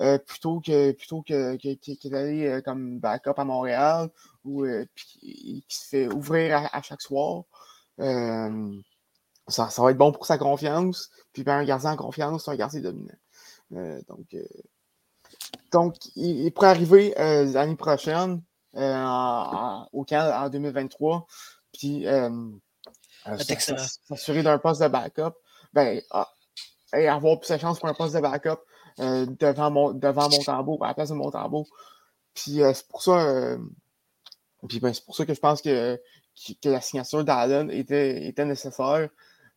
[0.00, 4.08] euh, plutôt que plutôt que, d'aller euh, comme backup à Montréal,
[4.44, 7.44] ou euh, qui se fait ouvrir à, chaque soir.
[8.00, 8.72] Euh,
[9.48, 11.10] ça, va être bon pour sa confiance.
[11.32, 13.14] Puis un gardien en confiance, c'est un gardien dominant.
[14.08, 14.34] Donc,
[15.72, 18.42] donc, il, pourrait arriver euh, l'année prochaine
[18.76, 21.26] euh, en- en- au camp en 2023.
[21.72, 22.30] Puis euh,
[24.08, 25.34] s'assurer d'un poste de backup.
[25.72, 26.28] Ben, ah,
[26.94, 28.60] et avoir plus de chance pour un poste de backup
[28.98, 31.66] devant, mon, devant Montembeau, à la place de Montembeau.
[32.34, 33.56] Puis c'est pour ça.
[34.68, 35.96] puis ben, c'est pour ça que je pense que,
[36.36, 39.08] que, que la signature d'Allen était, était nécessaire.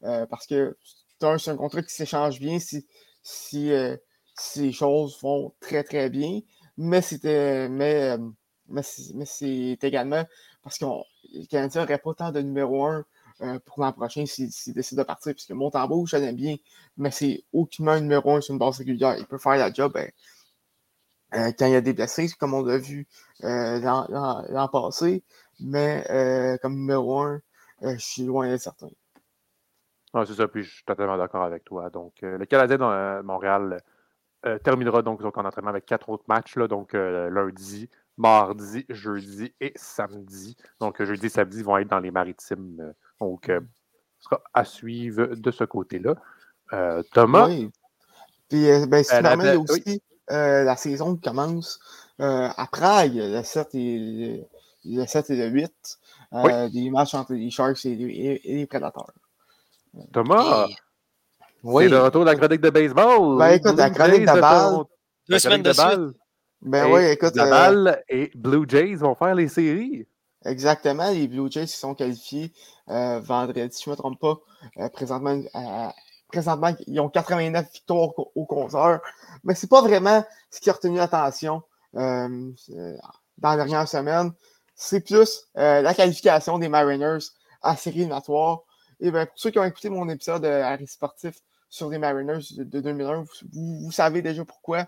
[0.02, 0.78] parce que
[1.20, 2.86] c'est un, contrat qui s'échange bien si,
[3.24, 3.98] si, euh,
[4.58, 6.42] les choses vont très très bien.
[6.78, 7.70] Mais c'était.
[7.70, 8.30] Mais, euh,
[8.68, 8.82] mais
[9.26, 10.26] c'est également
[10.64, 10.86] parce que
[11.34, 13.06] les Canadiens n'auraient pas tant de numéro 1
[13.66, 15.34] pour l'an prochain s'ils décident de partir.
[15.34, 16.56] Puisque Montembeau, je l'aime bien,
[16.98, 19.18] mais c'est aucunement un numéro 1 sur une base régulière.
[19.18, 20.10] Il peut faire la job ben,
[21.34, 23.08] euh, quand il y a des blessés, comme on l'a vu
[23.44, 25.24] euh, l'an- passé.
[25.60, 27.42] Mais euh, comme numéro 1,
[27.82, 28.90] je suis loin d'être certain.
[30.14, 31.90] Ouais, c'est ça, puis je suis totalement d'accord avec toi.
[31.90, 33.82] Donc, euh, le Canadien de euh, Montréal
[34.46, 38.86] euh, terminera donc son camp d'entraînement avec quatre autres matchs, là, donc euh, lundi, mardi,
[38.90, 40.56] jeudi et samedi.
[40.80, 42.78] Donc, euh, jeudi et samedi vont être dans les maritimes.
[42.80, 43.60] euh, donc, euh,
[44.20, 46.16] ce sera à suivre de ce côté-là.
[46.74, 47.70] Euh, Thomas, Oui.
[48.50, 50.76] Puis, euh, ben, si Euh, tu la- permets, il y a la- aussi euh, la
[50.76, 51.80] saison qui commence
[52.22, 54.00] euh, à Prague, le 7 et
[54.86, 55.98] le, le 7 et le 8.
[56.34, 59.12] euh, Des matchs entre les Sharks et les, et- et les Predators.
[60.14, 60.76] Thomas, Et
[61.74, 63.38] c'est le retour de la chronique de baseball.
[63.38, 64.84] Ben, écoute, la chronique Jays de balle.
[65.30, 65.98] Deux la semaines de suite.
[65.98, 66.14] balle.
[66.62, 70.08] Ben Et oui, écoute, la euh, balle et Blue Jays vont faire les séries.
[70.46, 72.54] exactement, les Blue Jays qui sont qualifiés
[72.90, 74.38] euh, vendredi, si je ne me trompe pas.
[74.80, 75.90] Euh, présentement, euh,
[76.30, 79.02] présentement, ils ont 89 victoires au, au compteur.
[79.44, 81.62] Mais c'est pas vraiment ce qui a retenu l'attention
[81.94, 82.54] dans
[83.42, 84.32] la dernière semaine.
[84.76, 87.20] C'est plus euh, la qualification des Mariners
[87.62, 88.62] à série éliminatoire.
[89.00, 91.36] Et bien, pour ceux qui ont écouté mon épisode de Harry Sportif
[91.76, 94.88] sur les Mariners de, de 2001, vous, vous- savez déjà pourquoi.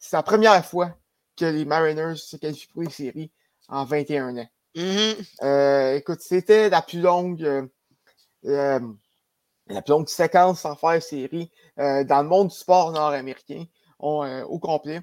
[0.00, 0.90] C'est la première fois
[1.36, 3.30] que les Mariners se qualifient pour les séries
[3.68, 4.48] en 21 ans.
[5.42, 7.64] Euh, écoute, c'était la plus longue, euh,
[8.46, 8.80] euh,
[9.68, 13.64] la plus longue séquence sans faire série dans le monde du sport nord-américain
[14.00, 15.02] au complet.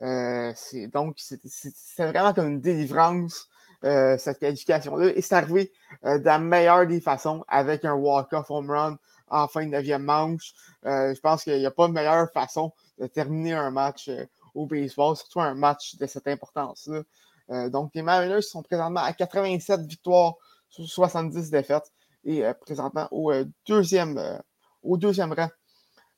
[0.00, 3.46] Donc, c'est- c'est vraiment comme une délivrance,
[3.84, 5.12] euh, cette qualification-là.
[5.14, 5.70] Et c'est arrivé
[6.06, 8.96] euh, de la meilleure des façons avec un walk-off home run
[9.32, 10.52] en fin de neuvième manche.
[10.86, 14.24] Euh, je pense qu'il n'y a pas de meilleure façon de terminer un match euh,
[14.54, 17.02] au baseball, surtout un match de cette importance-là.
[17.50, 20.34] Euh, donc, les Mariners sont présentement à 87 victoires
[20.68, 21.90] sur 70 défaites
[22.24, 23.32] et présentement au,
[23.66, 24.40] deuxième,
[24.82, 25.48] au deuxième rang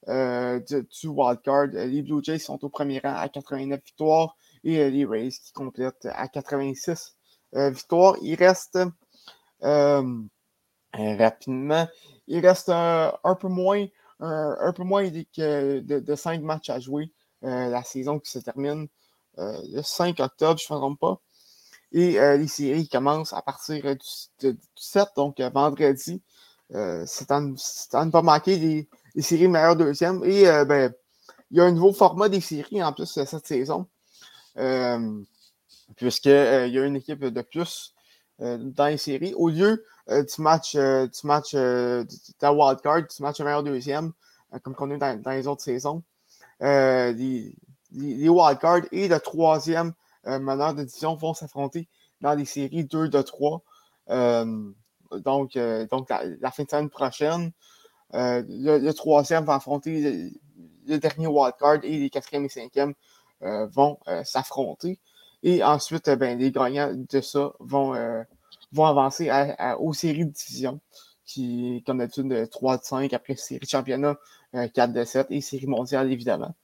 [0.06, 1.68] du, du wildcard.
[1.68, 6.06] Les Blue Jays sont au premier rang à 89 victoires et les Rays qui complètent
[6.12, 7.16] à 86
[7.54, 8.16] victoires.
[8.20, 8.78] Il reste
[10.92, 11.88] rapidement,
[12.26, 13.86] il reste un peu moins,
[14.20, 17.12] un, peu moins de, de, 5 matchs à jouer.
[17.42, 18.88] la saison qui se termine
[19.36, 21.20] le 5 octobre, je ne me trompe pas.
[21.92, 23.96] Et les séries commencent à partir
[24.40, 26.22] du, 7, donc vendredi.
[26.70, 28.56] c'est à, ne pas manquer
[29.14, 30.24] les, séries meilleures deuxième.
[30.24, 30.92] Et ben,
[31.50, 33.86] il y a un nouveau format des séries en plus cette saison.
[34.58, 35.22] Euh,
[35.96, 37.93] Puisqu'il euh, y a une équipe de plus euh,
[38.38, 39.34] dans les séries.
[39.34, 42.06] Au lieu euh, du match, du match de
[42.42, 44.12] la wildcard, du match meilleur deuxième,
[44.62, 46.02] comme on est dans, dans, les autres saisons,
[46.60, 47.54] les,
[47.92, 49.92] wildcards et le troisième
[50.26, 51.88] meneur de division vont s'affronter
[52.20, 53.62] dans les séries 2 de 3.
[54.08, 57.52] donc, donc la, fin de semaine prochaine,
[58.12, 60.32] le, troisième va affronter
[60.86, 62.94] le dernier wildcard et les quatrième et cinquième
[63.42, 64.98] euh, vont euh, s'affronter.
[65.44, 68.22] Et ensuite, ben, les gagnants de ça vont, euh,
[68.72, 69.30] vont avancer
[69.78, 70.80] aux séries de division,
[71.24, 74.16] qui, comme d'habitude, 3 de 5, après série de championnat,
[74.52, 76.54] 4 de 7 et série mondiale, évidemment.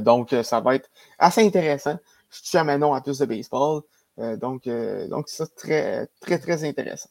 [0.00, 1.98] donc, ça va être assez intéressant.
[2.30, 2.64] Je suis à
[3.00, 3.82] plus de baseball.
[4.38, 4.68] donc,
[5.08, 7.10] donc c'est très, très, très intéressant.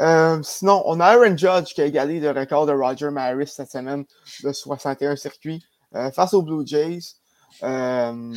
[0.00, 3.70] Euh, sinon, on a Aaron Judge qui a égalé le record de Roger Maris cette
[3.70, 4.04] semaine
[4.42, 5.62] de 61 circuits
[5.94, 7.00] euh, face aux Blue Jays.
[7.62, 8.34] Euh,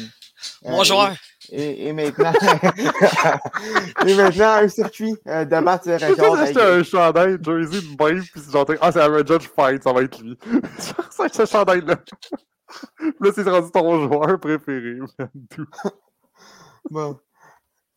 [0.63, 1.15] bon joueur.
[1.51, 2.33] Et, maintenant,
[4.07, 6.37] et maintenant, un circuit de battre le record.
[6.45, 10.01] J'ai un chandail, Jersey de même, puis j'entends Ah, c'est Aaron Judge fight, ça va
[10.03, 10.37] être lui.
[11.09, 11.95] c'est ce chandail-là.
[13.19, 14.97] Là, c'est rendu ton joueur préféré.
[16.89, 17.19] bon.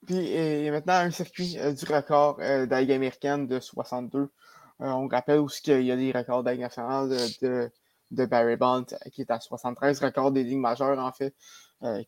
[0.09, 4.21] Puis il y a maintenant un circuit euh, du record euh, de américaine de 62.
[4.21, 4.29] Euh,
[4.79, 7.71] on rappelle aussi qu'il y a des records de Ligue nationale de, de,
[8.11, 11.35] Barry Bond qui est à 73, record des lignes majeures en fait,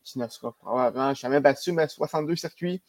[0.03, 2.83] qui ne sera probablement jamais battu, mais 62 circuits.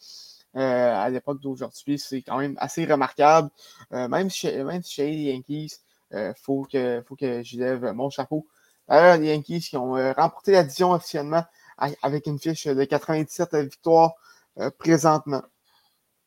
[0.54, 3.50] à l'époque d'aujourd'hui, c'est quand même assez remarquable.
[3.92, 5.78] même, chez, même chez les Yankees,
[6.12, 8.48] il faut, que, faut que je lève mon chapeau.
[8.90, 11.44] Les Yankees qui ont remporté la division officiellement
[12.02, 14.14] avec une fiche de 97 victoires,
[14.60, 15.44] euh, présentement.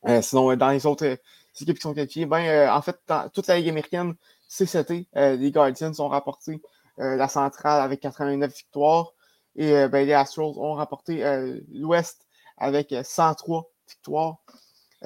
[0.09, 1.16] Euh, sinon, dans les autres euh,
[1.61, 2.99] équipes qui sont qualifiées, ben, en fait,
[3.33, 4.14] toute la Ligue américaine,
[4.49, 6.61] CCT, les Guardians ont rapporté
[6.99, 9.13] la centrale avec 89 victoires
[9.57, 11.25] et ben, les Astros ont rapporté
[11.73, 12.27] l'Ouest
[12.57, 14.37] avec 103 victoires.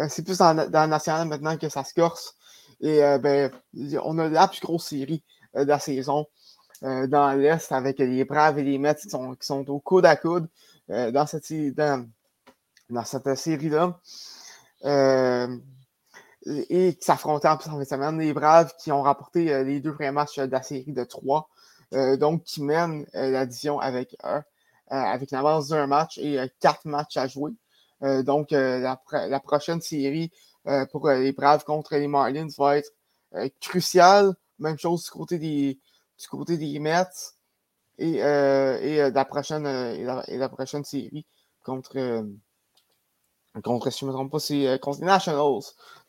[0.09, 2.35] c'est plus dans, dans, la nationale maintenant que ça se corse.
[2.81, 3.51] Et ben,
[4.05, 5.23] on a la plus grosse série
[5.55, 6.27] de la saison
[6.83, 10.17] dans l'Est avec les Braves et les Mets qui sont, qui sont au coude à
[10.17, 10.49] coude
[10.89, 13.99] dans cette dans, cette série-là.
[14.85, 15.57] Euh,
[16.49, 18.19] et qui s'affrontaient en plus en fin de semaine.
[18.19, 21.49] Les Braves qui ont rapporté euh, les deux premiers matchs de la série de trois.
[21.95, 24.15] Euh, donc, qui mènent la division avec,
[24.89, 27.53] avec l'avance d'un match et quatre matchs à jouer.
[28.03, 30.31] donc, la, la, prochaine série
[30.93, 32.93] pour les Braves contre les Marlins va être
[33.61, 34.35] cruciale.
[34.59, 35.79] Même chose du côté des,
[36.19, 37.07] du côté des Mets.
[37.97, 41.25] Et, et, la prochaine, et la, prochaine série
[41.65, 42.23] contre,
[43.63, 45.63] contre, si je ne me trompe pas, c'est euh, contre les Nationals.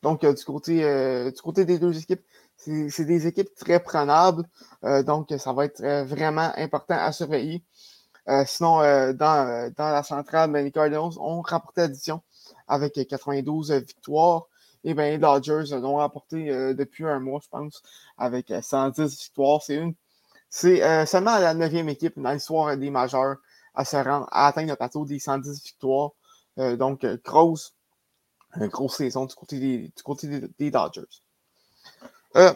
[0.03, 2.21] Donc, euh, du, côté, euh, du côté des deux équipes,
[2.57, 4.43] c'est des équipes très prenables.
[5.05, 7.63] donc, ça va être vraiment important à surveiller.
[8.45, 8.79] sinon,
[9.13, 12.21] dans, dans, la centrale, ben, les Cardinals ont remporté l'addition
[12.67, 14.47] avec 92 victoires.
[14.83, 17.81] Et bien, les Dodgers l'ont remporté depuis un mois, je pense,
[18.17, 19.61] avec 110 victoires.
[19.61, 19.93] C'est une.
[20.49, 23.37] C'est seulement la neuvième équipe dans l'histoire des majeurs
[23.73, 26.11] à se rendre, à atteindre le plateau des 110 victoires.
[26.59, 27.73] Euh, donc, euh, grosse,
[28.55, 31.01] grosse saison du côté des, du côté des, Dodgers.
[32.35, 32.53] Euh,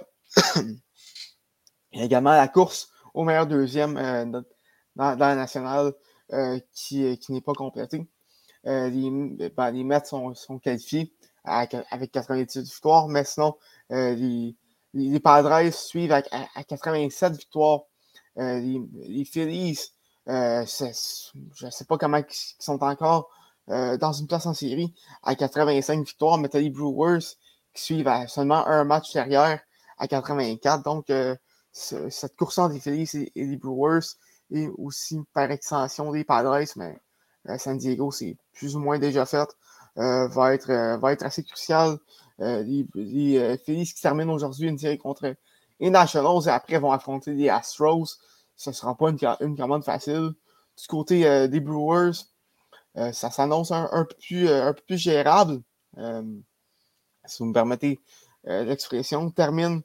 [1.91, 4.43] il y a également la course au meilleur deuxième dans,
[4.95, 5.93] la nationale
[6.73, 8.07] qui, qui n'est pas complétée.
[8.65, 11.13] les, ben, les Mets sont, qualifiés
[11.43, 13.55] avec 98 victoires, mais sinon,
[13.89, 17.83] les, Padres suivent à, 87 victoires.
[18.35, 19.91] les Phillies,
[20.25, 23.29] je ne sais pas comment ils sont encore
[23.69, 24.93] euh, dans une place en série
[25.23, 27.37] à 85 victoires, mais les Brewers
[27.73, 29.61] qui suivent à seulement un match derrière
[29.97, 30.83] à 84.
[30.83, 31.35] Donc, euh,
[31.71, 34.17] cette course entre les Phillies et, les Brewers
[34.51, 36.99] et aussi par extension des Padres, mais
[37.47, 39.47] euh, San Diego, c'est plus ou moins déjà fait,
[39.95, 41.97] va, être, va être assez crucial.
[42.39, 45.35] les, les Phillies qui terminent aujourd'hui une série contre
[45.79, 48.19] les Nationals et après vont affronter les Astros.
[48.57, 50.33] Ce ne sera pas une, commande facile.
[50.77, 52.32] Du côté des Brewers, euh,
[52.95, 55.61] ça s'annonce un, peu plus, euh, un peu plus gérable.
[55.97, 56.23] Euh,
[57.25, 57.99] si vous me permettez
[58.45, 59.81] l'expression, termine,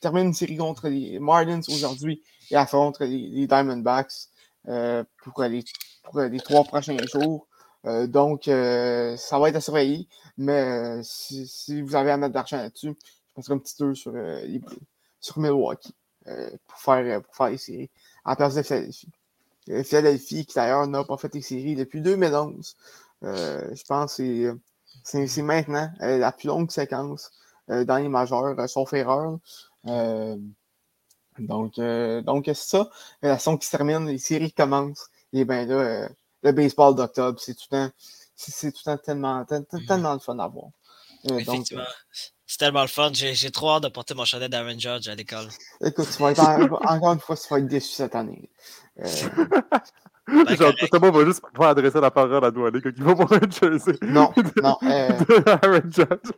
[0.00, 4.28] termine une série contre les Marlins aujourd'hui et affronte les, Diamondbacks
[4.64, 7.46] pour les trois prochains jours.
[7.84, 10.06] donc, ça va être à surveiller.
[10.36, 12.94] Mais si, vous avez à mettre de l'argent là-dessus,
[13.28, 14.12] je passerai un petit tour sur,
[15.20, 15.94] sur Milwaukee
[16.66, 17.90] pour, faire, pour faire les séries
[18.26, 19.08] en place de Philadelphie.
[19.66, 22.76] Philadelphie, qui d'ailleurs n'a pas fait les séries depuis 2011.
[23.22, 24.58] je pense que
[25.02, 27.30] c'est maintenant la plus longue séquence
[27.68, 29.38] dans les majeurs, sauf erreur.
[31.38, 32.88] Donc, euh, donc c'est ça.
[33.22, 35.08] La saison qui se termine, les séries commencent.
[35.32, 36.08] Et bien là, euh,
[36.42, 37.92] le baseball d'octobre, c'est tout le temps,
[38.36, 39.86] c'est tout le temps tellement, mm-hmm.
[39.86, 40.68] tellement, le fun à voir.
[41.30, 41.84] Euh, Effectivement.
[42.46, 43.10] c'est tellement le fun.
[43.12, 45.48] J'ai trop hâte de porter mon chandail d'Aaron Judge à l'école.
[45.80, 46.40] Écoute, tu vas être
[46.86, 48.50] encore une fois, tu vas être déçu cette année.
[48.98, 49.04] Euh...
[50.26, 53.32] Ben, Genre, Thomas va juste pas adresser la parole à Douane quand il va voir
[53.32, 53.98] un jersey.
[54.02, 54.32] Non,
[54.62, 54.76] non.
[54.82, 55.10] Euh...
[55.62, 56.30] Aaron Judge.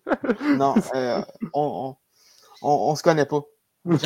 [0.56, 1.96] non, euh, on,
[2.62, 3.42] on, on, on se connaît pas.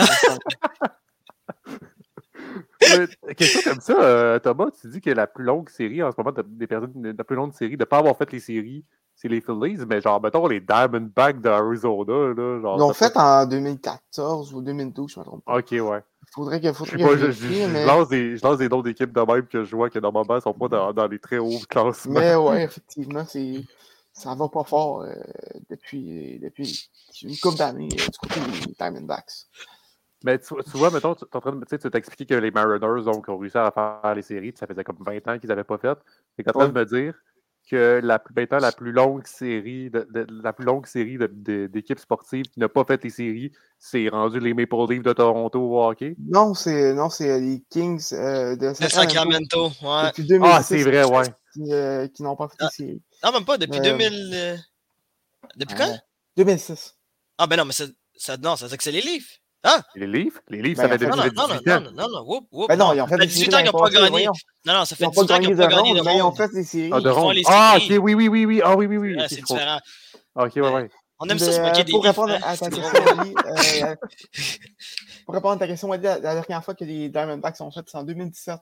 [2.80, 6.16] Quelque chose comme ça, euh, Thomas, tu dis que la plus longue série en ce
[6.18, 8.84] moment, des personnes, la plus longue série, de ne pas avoir fait les séries,
[9.14, 12.34] c'est les Phillies, mais genre, mettons, les Diamondbacks d'Arizona.
[12.36, 15.58] Ils l'ont fait en 2014 ou 2012, je me trompe pas.
[15.58, 16.02] Ok, ouais.
[16.32, 19.20] Faudrait que, faudrait que je, je, je, lance des, je lance des noms d'équipes de
[19.20, 22.20] même que je vois que normalement ne sont pas dans, dans les très hauts classements.
[22.20, 23.64] Mais ouais, effectivement, c'est
[24.12, 25.14] ça va pas fort euh,
[25.68, 26.90] depuis, depuis
[27.22, 29.46] une couple d'années euh, du côté des Diamondbacks.
[30.22, 33.38] Mais tu, vois, mettons, tu, en train de, tu t'expliquer que les Mariners donc, ont
[33.38, 35.96] réussi à faire les séries, ça faisait comme 20 ans qu'ils n'avaient pas fait.
[36.36, 37.14] Tu es en train de me dire
[37.70, 42.58] que la, maintenant, la plus longue série de, la plus longue série d'équipes sportives qui
[42.58, 46.16] n'a pas fait les séries, c'est rendu les Maple Leafs de Toronto au hockey?
[46.18, 49.68] Non, c'est non, c'est les Kings euh, de Sacramento.
[49.82, 50.10] Ouais.
[50.42, 51.26] ah, c'est vrai, ouais.
[51.52, 53.02] Qui, euh, qui n'ont pas fait les ah, séries.
[53.24, 54.30] Non, même pas, depuis 2000.
[54.34, 54.56] Euh,
[55.56, 55.96] depuis quand?
[56.36, 56.96] 2006.
[57.38, 57.84] Ah, ben non, mais ça,
[58.16, 59.40] ça, non, ça dire que c'est les Leafs.
[59.62, 59.82] Ah!
[59.94, 60.40] Les livres?
[60.48, 62.68] Les livres, ben, ça fait depuis 18 non, non, non, non, non, non, whoop, whoop,
[62.68, 64.26] ben non, ils ont fait 18 ans qu'ils n'ont pas gagné.
[64.64, 66.48] Non, non, ça fait 18 ans qu'ils n'ont pas gagné de mais ils ont fait
[66.48, 66.90] des séries.
[66.92, 66.98] Ah.
[67.46, 68.62] Ah, ok, oui, oui, oui, oui.
[68.64, 69.16] Ah, oui, oui, oui.
[69.28, 69.78] c'est différent.
[70.34, 70.90] Ok, ouais, ouais.
[71.18, 73.96] On aime ça se moquer des Pour répondre à ta question, euh,
[75.26, 78.04] pour répondre à ta question, la dernière fois que les Diamondbacks sont faits, c'est en
[78.04, 78.58] 2017.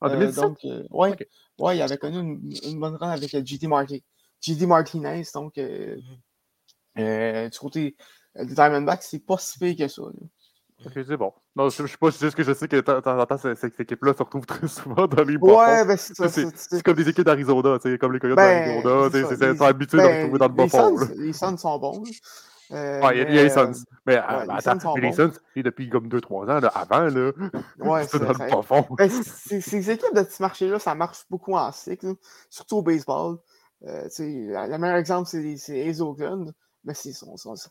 [0.00, 0.42] En 2017?
[0.42, 0.58] Donc,
[0.90, 1.14] ouais,
[1.58, 4.02] ouais, il avait connu une bonne run avec JD Martinez.
[4.40, 7.50] JD Martinez, donc, mm-hmm.
[7.50, 7.94] du côté
[8.34, 10.02] des Diamondbacks, c'est pas si pire que ça.
[10.86, 11.32] Ok, c'est bon.
[11.56, 13.36] Non, je, ne sais pas, c'est juste que je sais que de temps en temps,
[13.36, 16.28] cette équipe-là se retrouve très souvent dans les bas Ouais, ben c'est ça.
[16.28, 19.26] C'est comme des équipes d'Arizona, comme les Coyotes ben, d'Arizona.
[19.36, 20.96] C'est habitué de ben, retrouver dans le bas fond.
[21.16, 22.02] Les Suns sont bons.
[22.70, 23.72] Euh, ouais, il y, a les Suns.
[24.06, 27.32] Mais ouais, attends, les Suns, depuis comme 2-3 ans, là, avant, là,
[27.78, 28.86] ouais, c'est dans le bas fond.
[28.90, 32.14] Ben, ces équipes de ce marché-là, ça marche beaucoup en cycle,
[32.50, 33.38] surtout au baseball.
[33.84, 36.52] Euh, le meilleur exemple, c'est les Oakland,
[36.84, 37.12] mais c'est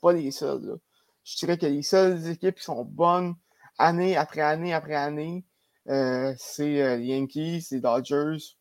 [0.01, 0.61] pas les seuls.
[0.61, 0.75] Là
[1.27, 3.35] je dirais que les seules équipes qui sont bonnes
[3.77, 5.45] année après année après année,
[5.89, 8.55] euh, c'est euh, les Yankees, les Dodgers,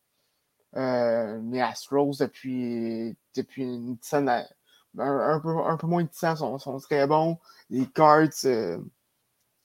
[0.77, 4.45] euh, les Astros depuis, depuis une dizaine, un,
[4.99, 7.39] un, peu, un peu moins de 10 ans sont, sont très bons.
[7.71, 8.45] Les Cards,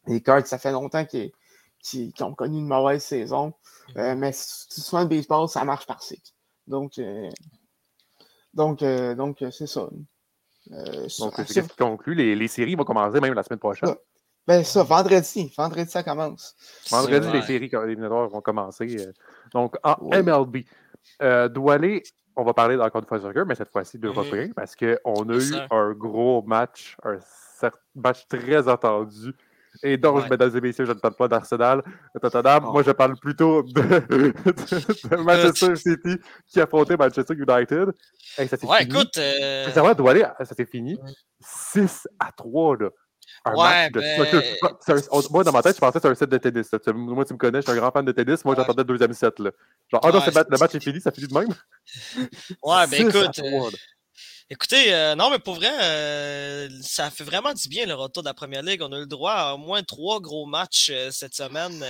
[0.08, 3.54] les Cards, ça fait longtemps qu'ils ont connu une mauvaise saison.
[3.95, 4.16] Mm-hmm.
[4.16, 6.32] mais souvent le baseball, ça marche par cycle.
[6.68, 7.02] Donc,
[8.54, 9.89] donc, donc c'est ça.
[10.72, 12.15] Euh, Donc, c'est ce qui conclut.
[12.15, 13.93] Les, les, séries vont commencer même la semaine prochaine.
[14.47, 15.53] Ben, ça, vendredi.
[15.57, 16.55] Vendredi, ça commence.
[16.89, 18.95] Vendredi, les séries éliminatoires vont commencer.
[18.99, 19.11] Euh.
[19.53, 20.65] Donc, en MLB,
[21.22, 22.03] euh, Doualé,
[22.36, 25.36] on va parler encore de fois soccer, mais cette fois-ci d'Européen, mm parce qu'on a
[25.36, 27.19] eu un gros match, un
[27.95, 29.34] match très attendu
[29.84, 31.82] et donc, mesdames et messieurs, je ne parle pas d'Arsenal,
[32.22, 32.64] Tottenham.
[32.66, 34.34] Moi, je parle plutôt de,
[35.24, 36.18] Manchester City
[36.48, 37.90] qui a affronté Manchester United.
[38.38, 38.96] Et ça s'est ouais, fini.
[38.96, 39.18] écoute.
[39.18, 39.70] Euh...
[39.72, 40.98] ça s'est fini
[41.40, 42.78] 6 à 3.
[42.78, 42.90] Là.
[43.46, 45.28] Un ouais, match de ben...
[45.32, 46.72] moi, dans ma tête, je pensais que c'était un set de tennis.
[46.94, 48.46] Moi, tu me connais, je suis un grand fan de tennis.
[48.46, 49.40] Moi, j'attendais le deuxième set.
[49.40, 49.52] Là.
[49.92, 51.50] Genre, ah non, le match est fini, ça finit de même?
[52.64, 53.42] Ouais, ben écoute.
[54.54, 58.28] Écoutez, euh, non, mais pour vrai, euh, ça fait vraiment du bien le retour de
[58.28, 58.82] la première ligue.
[58.82, 61.82] On a eu le droit à au moins trois gros matchs euh, cette semaine,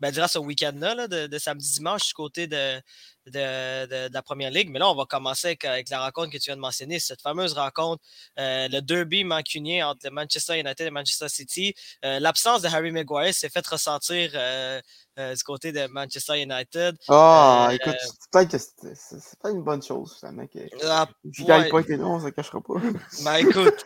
[0.00, 2.80] ben, grâce au week-end-là, de, de samedi-dimanche du côté de,
[3.26, 4.70] de, la première ligue.
[4.70, 7.52] Mais là, on va commencer avec, la rencontre que tu viens de mentionner, cette fameuse
[7.52, 8.02] rencontre,
[8.38, 11.74] euh, le derby mancunien entre le Manchester United et Manchester City.
[12.04, 14.80] Euh, l'absence de Harry Maguire s'est fait ressentir euh,
[15.16, 16.96] du côté de Manchester United.
[17.08, 17.96] Ah, oh, écoute,
[18.32, 18.58] peut-être que
[18.94, 20.46] c'est pas une bonne chose, finalement.
[20.46, 20.60] Que...
[20.84, 21.68] Ah, ouais.
[21.68, 22.74] pas été non, ça ne cachera pas.
[23.24, 23.84] Ben écoute,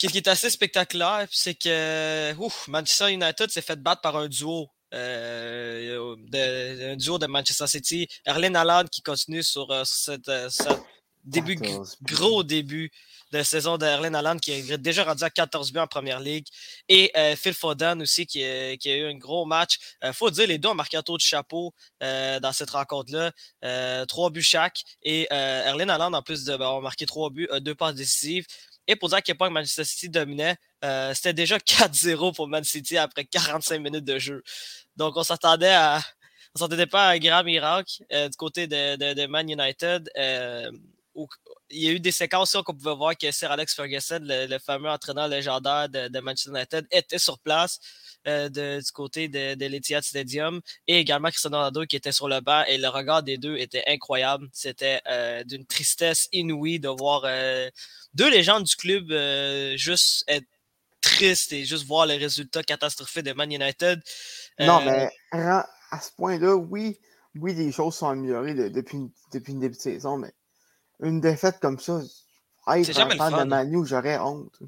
[0.00, 4.28] ce qui est assez spectaculaire, c'est que ouf, Manchester United s'est fait battre par un
[4.28, 8.08] duo euh, de, un duo de Manchester City.
[8.24, 10.48] Erling Haaland qui continue sur, euh, cette, euh,
[11.24, 11.56] début,
[12.02, 12.90] gros début
[13.32, 16.46] de saison d'Erlen Allen qui est déjà rendu à 14 buts en première ligue.
[16.88, 19.78] Et Phil Foden aussi qui, a eu un gros match.
[20.02, 24.06] Il faut dire, les deux ont marqué un tour de chapeau dans cette rencontre-là.
[24.06, 24.82] trois buts chaque.
[25.04, 28.46] Et Erlen Allen, en plus de ben, marqué trois buts, deux passes décisives.
[28.90, 32.64] Et pour dire à quel point Manchester City dominait, euh, c'était déjà 4-0 pour Man
[32.64, 34.42] City après 45 minutes de jeu.
[34.96, 36.00] Donc on s'attendait à.
[36.56, 40.10] On s'attendait pas à un grand miracle euh, du côté de, de, Man United.
[40.18, 40.72] Euh,
[41.22, 41.28] où
[41.70, 44.88] il y a eu des séquences qu'on pouvait voir que Sir Alex Ferguson, le, fameux
[44.88, 47.78] entraîneur légendaire de, de, Manchester United, était sur place
[48.26, 52.64] du côté de, de l'Etihad Stadium et également Cristiano Ronaldo qui était sur le banc
[52.66, 54.48] et le regard des deux était incroyable.
[54.52, 55.00] C'était
[55.46, 57.24] d'une tristesse inouïe de voir
[58.14, 60.46] deux légendes du club euh, juste être
[61.00, 64.02] tristes et juste voir les résultats catastrophiques de Man United.
[64.58, 66.98] Non, euh, mais à ce point-là, oui,
[67.36, 68.98] oui, les choses sont améliorées depuis,
[69.32, 70.32] depuis une début de saison, mais
[71.02, 72.00] une défaite comme ça,
[72.76, 74.58] être un fan de Manu, j'aurais honte.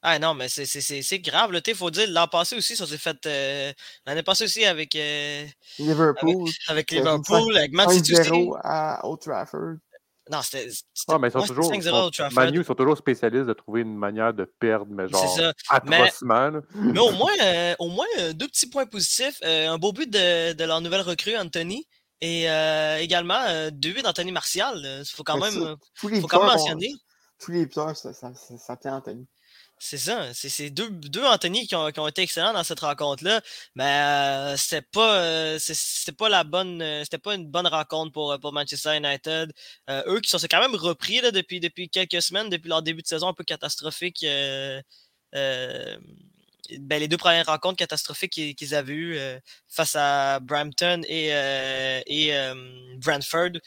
[0.00, 1.50] Ah non, mais c'est grave.
[1.66, 3.18] Il faut dire, l'an passé aussi, ça s'est fait.
[3.26, 3.72] Euh,
[4.06, 4.96] l'année passée aussi avec.
[5.78, 6.48] Liverpool.
[6.68, 8.14] Avec, Liverpool, avec Man City.
[8.62, 9.78] à Old Trafford.
[10.30, 10.68] Non, c'était.
[11.08, 11.72] Ah, mais ils sont toujours.
[12.32, 15.24] Manu, ils sont toujours spécialistes de trouver une manière de perdre, mais genre
[15.70, 16.60] atrocement.
[16.74, 19.38] Mais, au moins, euh, au moins euh, deux petits points positifs.
[19.44, 21.86] Euh, un beau but de, de, leur nouvelle recrue, Anthony.
[22.20, 22.46] Et
[23.00, 24.80] également deux buts d'Anthony Martial.
[25.00, 26.92] Il faut quand même, faut quand même mentionner.
[27.38, 29.26] Tous les pieds, ça, ça, ça, tient Anthony.
[29.78, 30.34] C'est ça.
[30.34, 33.40] C'est deux, deux Anthony qui ont, qui ont, été excellents dans cette rencontre-là.
[33.76, 36.82] Mais euh, c'était pas euh, c'était pas la bonne.
[36.82, 39.52] Euh, c'était pas une bonne rencontre pour, pour Manchester United.
[39.88, 43.02] Euh, eux qui sont quand même repris là, depuis, depuis quelques semaines, depuis leur début
[43.02, 44.24] de saison un peu catastrophique.
[44.24, 44.82] Euh,
[46.80, 49.18] ben, les deux premières rencontres catastrophiques qu'ils avaient eues
[49.68, 51.28] face à Brampton et,
[52.06, 52.32] et
[52.96, 53.60] Brentford.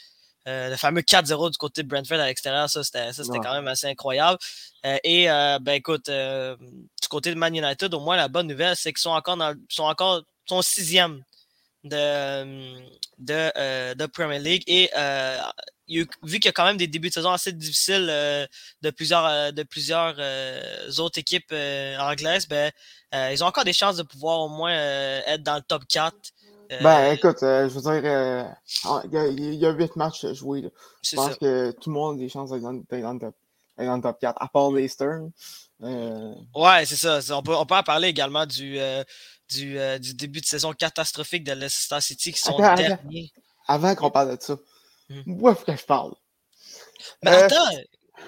[0.47, 3.87] Euh, le fameux 4-0 du côté de Brentford à l'extérieur, ça c'était quand même assez
[3.87, 4.39] incroyable.
[4.85, 8.75] Euh, et euh, ben écoute, du côté de Man United, au moins la bonne nouvelle,
[8.75, 11.23] c'est qu'ils sont encore dans sont encore sont sixième
[11.84, 12.79] de,
[13.19, 14.63] de, de Premier League.
[14.67, 14.89] Et
[15.88, 18.07] vu qu'il y a quand même des débuts de saison assez difficiles
[18.82, 20.15] de plusieurs, de plusieurs
[20.99, 21.53] autres équipes
[21.99, 22.71] anglaises, ben,
[23.13, 26.15] ils ont encore des chances de pouvoir au moins être dans le top 4.
[26.79, 28.43] Ben, euh, écoute, euh, je veux dire, euh,
[29.11, 30.71] il y, a huit matchs à jouer.
[31.03, 32.73] Je pense que tout le monde a des chances d'être dans,
[33.15, 35.32] dans, le top 4, à part les Stern.
[35.82, 37.19] Ouais, c'est ça.
[37.38, 38.79] On peut, on peut en parler également du,
[39.51, 43.31] du, du, début de saison catastrophique de Leicester City qui sont derniers.
[43.67, 44.55] Avant, qu'on parle de ça,
[45.09, 45.21] mmh.
[45.25, 46.13] moi, il faut que je parle.
[47.23, 47.69] Mais attends,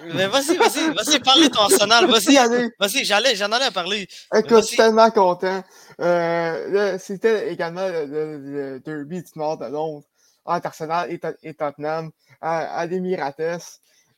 [0.02, 2.36] mais vas-y, vas-y, vas-y, parle de ton Arsenal, vas-y.
[2.78, 4.08] Vas-y, j'allais, j'en allais à parler.
[4.34, 5.62] Écoute, je suis tellement content.
[6.00, 10.04] Euh, C'était également le, derby du nord de Londres
[10.44, 11.10] entre Arsenal
[11.42, 12.10] et, Tottenham
[12.40, 13.40] à, à des Mirates.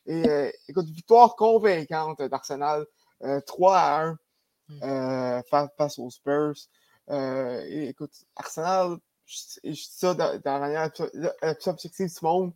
[0.07, 2.85] Et euh, écoute, victoire convaincante d'Arsenal,
[3.23, 4.11] euh, 3 à 1
[4.69, 4.83] hmm.
[4.83, 6.55] euh, face, face, aux Spurs.
[7.09, 10.91] Euh, et écoute, Arsenal, je, je dis ça dans, dans la manière
[11.41, 12.53] la plus objective du monde,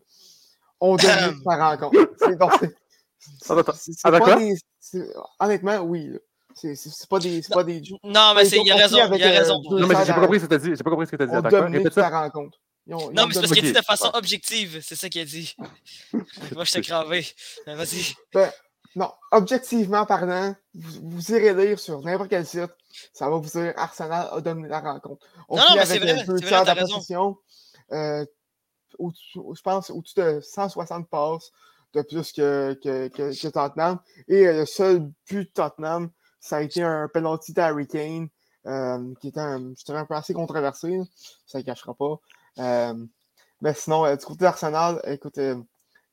[0.79, 2.09] on domine sa rencontre.
[2.17, 2.37] C'est
[4.93, 6.17] des, honnêtement, oui.
[6.55, 7.41] C'est pas des.
[7.49, 8.97] Pas des non, mais il y a raison.
[9.13, 9.61] Il a raison.
[9.69, 10.75] Non, mais j'ai pas compris ce que tu as dit.
[10.75, 11.31] J'ai pas compris ce que tu as dit.
[11.31, 11.69] D'accord.
[11.69, 12.09] Répète ça.
[12.09, 12.57] rencontre.
[12.89, 14.79] Ont, non, mais c'est parce qu'il dit de façon objective.
[14.81, 15.55] C'est ça qu'il a dit.
[16.53, 17.25] Moi, je t'ai cravé.
[17.67, 18.15] Vas-y.
[18.33, 18.51] Ben,
[18.95, 22.71] non, objectivement parlant, vous, vous, irez lire sur n'importe quel site.
[23.13, 25.25] Ça va vous dire Arsenal a dominé la rencontre.
[25.47, 26.23] On non, non, mais c'est vrai.
[26.23, 27.37] De position.
[27.91, 28.25] Euh,
[28.99, 31.51] je pense au-dessus de 160 passes
[31.93, 33.99] de plus que, que, que, Tottenham.
[34.27, 38.27] Et euh, le seul but de Tottenham, ça a été un penalty d'Harry Kane,
[38.65, 40.99] euh, qui était un, je un peu assez controversé.
[41.45, 42.19] Ça ne cachera pas.
[43.61, 45.39] Mais sinon, du côté d'Arsenal, écoute,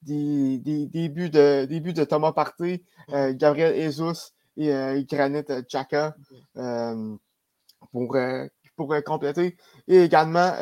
[0.02, 4.70] des, des, des, buts de, des buts de Thomas Partey, Gabriel Jesus et
[5.08, 6.14] Granit Xhaka
[7.92, 8.16] pour,
[8.76, 9.56] pour compléter.
[9.86, 10.52] Et également,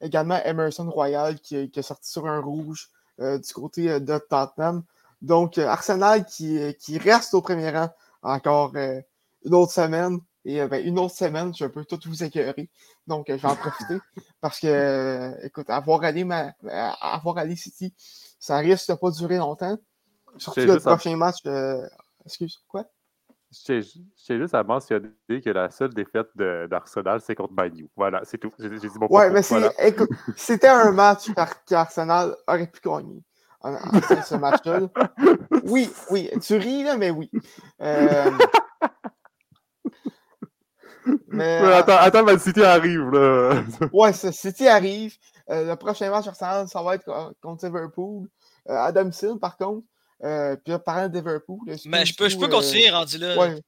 [0.00, 2.90] également Emerson Royal qui, qui est sorti sur un rouge
[3.20, 4.82] euh, du côté euh, de Tottenham.
[5.22, 7.88] Donc, euh, Arsenal qui, qui reste au premier rang
[8.22, 10.18] encore une autre semaine.
[10.46, 12.68] Et ben, une autre semaine, je peux tout vous écœurer.
[13.06, 13.98] Donc, je vais en profiter.
[14.42, 16.52] Parce que, écoute, avoir allé, ma,
[17.00, 17.94] avoir allé City,
[18.44, 19.78] ça risque de pas durer longtemps.
[20.36, 21.38] Surtout le prochain match.
[22.26, 22.84] excuse, quoi?
[23.66, 23.80] J'ai
[24.28, 27.88] juste à mentionner que la seule défaite d'Arsenal, c'est contre Manu.
[27.96, 28.50] Voilà, c'est tout.
[28.58, 29.40] J'ai dit bon Ouais, mais
[30.36, 31.30] c'était un match
[31.66, 33.22] qu'Arsenal aurait pu gagner.
[33.62, 34.80] ce match-là.
[35.64, 36.28] Oui, oui.
[36.42, 37.30] Tu ris, là, mais oui.
[37.80, 38.30] Euh...
[41.28, 43.62] Mais, attends, attends, Man City arrive, là.
[43.92, 45.16] ouais, City arrive.
[45.50, 48.28] Euh, le prochain match Arsenal, ça va être contre Liverpool.
[48.68, 49.84] Euh, Adam Silva, par contre,
[50.22, 51.58] Euh, puis parlant de Liverpool.
[51.86, 53.36] Mais je peux, je peux continuer rendu là.
[53.36, 53.60] Ouais.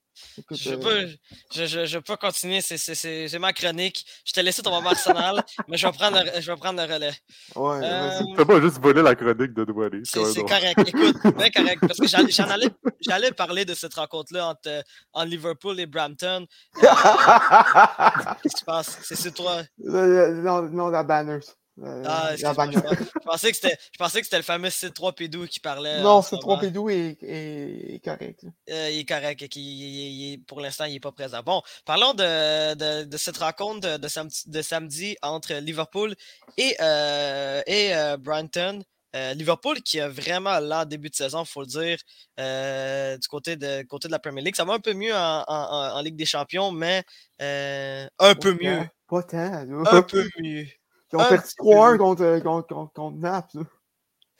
[0.50, 1.06] je, peux,
[1.52, 4.06] je, je, je, peux continuer, c'est ma chronique.
[4.24, 6.90] Je t'ai laissé ton moment Arsenal, mais je vais, prendre le, je vais prendre le
[6.90, 7.12] relais.
[7.56, 10.02] Ouais, euh, Tu peux pas juste voler la chronique de Douane.
[10.04, 10.78] C'est correct.
[10.86, 11.80] Écoute, bien correct.
[11.80, 12.70] Parce que j'en allais,
[13.00, 16.46] j'allais parler de cette rencontre-là entre, entre, Liverpool et Brampton.
[16.80, 18.98] Qu'est-ce qui se passe?
[19.02, 19.62] C'est toi.
[19.78, 21.40] Non, non, la Banners.
[21.82, 26.00] Euh, ah, je, je, pensais que c'était le fameux C3P2 qui parlait.
[26.00, 28.46] Non, C3P2 est, est, correct.
[28.70, 30.46] Euh, il est correct.
[30.46, 31.42] Pour l'instant, il n'est pas présent.
[31.44, 36.14] Bon, parlons de, de, de cette rencontre de, samedi, de, samedi, entre Liverpool
[36.56, 38.82] et, euh, et euh, Brighton.
[39.34, 41.96] Liverpool qui a vraiment là début de saison, il faut le dire,
[43.18, 44.54] du côté de, côté de la Premier League.
[44.54, 47.02] Ça va un peu mieux en, en, en Ligue des Champions, mais
[47.40, 48.82] un peu mieux.
[49.08, 49.66] Pas tant.
[49.86, 50.66] Un peu mieux.
[51.12, 53.58] Ils ont perdu 3-1 contre, contre, contre, contre Naples.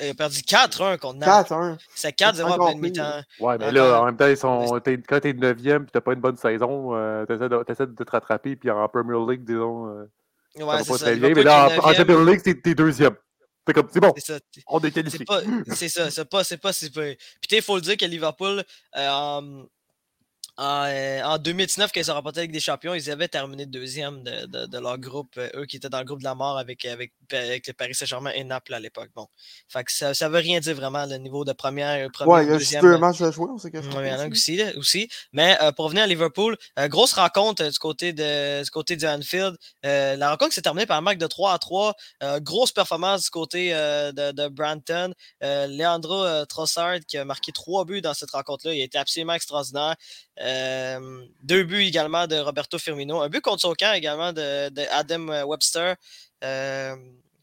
[0.00, 1.52] Ils ont perdu 4-1 contre Naples.
[1.52, 1.78] 4-1.
[1.94, 3.22] C'est 4-0 à pleine mi-temps.
[3.40, 4.80] Ouais, mais là, en même temps, ils sont...
[5.08, 8.56] quand t'es 9e et t'as pas une bonne saison, euh, t'essaies de, de, te rattraper.
[8.56, 10.04] Puis en Premier League, disons, euh,
[10.56, 11.30] ouais, ça va pas très bien.
[11.34, 13.16] Mais là, en, en Champions League, t'es deuxième.
[13.66, 14.12] C'est comme, c'est bon.
[14.18, 14.38] Ça,
[14.68, 15.26] on est qualifié.
[15.72, 17.16] C'est ça, c'est pas, c'est pas si peu.
[17.40, 18.62] Puis il faut le dire que Liverpool,
[18.96, 19.64] euh,
[20.58, 24.46] euh, en, 2019, quand ils ont remporté avec des champions, ils avaient terminé deuxième de,
[24.46, 26.86] de, de, leur groupe, euh, eux qui étaient dans le groupe de la mort avec,
[26.86, 29.10] avec, avec le Paris Saint-Germain et Naples à l'époque.
[29.14, 29.26] Bon.
[29.68, 32.50] Fait que ça ne veut rien dire vraiment le niveau de première, première ouais, il
[32.50, 33.96] y a juste deux matchs à jouer, on sait quelque chose.
[33.96, 34.62] Oui, il y en a aussi.
[34.76, 35.08] aussi.
[35.32, 39.06] Mais euh, pour revenir à Liverpool, euh, grosse rencontre du côté de du côté du
[39.06, 39.56] Anfield.
[39.82, 41.94] la rencontre s'est terminée par un match de 3 à 3.
[42.40, 45.12] grosse performance du côté de, de Branton.
[45.42, 48.72] Leandro Trossard qui a marqué trois buts dans cette rencontre-là.
[48.72, 49.96] Il a été absolument extraordinaire.
[50.40, 53.20] Euh, deux buts également de Roberto Firmino.
[53.20, 55.96] Un but contre son également de, Adam Webster.
[56.44, 56.96] Euh,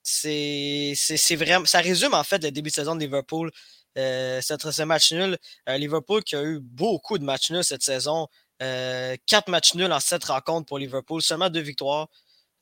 [0.03, 1.65] c'est vraiment.
[1.65, 3.51] Ça résume en fait le début de saison de Liverpool.
[3.97, 5.37] Euh, ce match nul.
[5.67, 8.27] Liverpool qui a eu beaucoup de matchs nuls cette saison.
[8.59, 12.07] quatre matchs nuls en sept rencontres pour Liverpool, seulement deux victoires.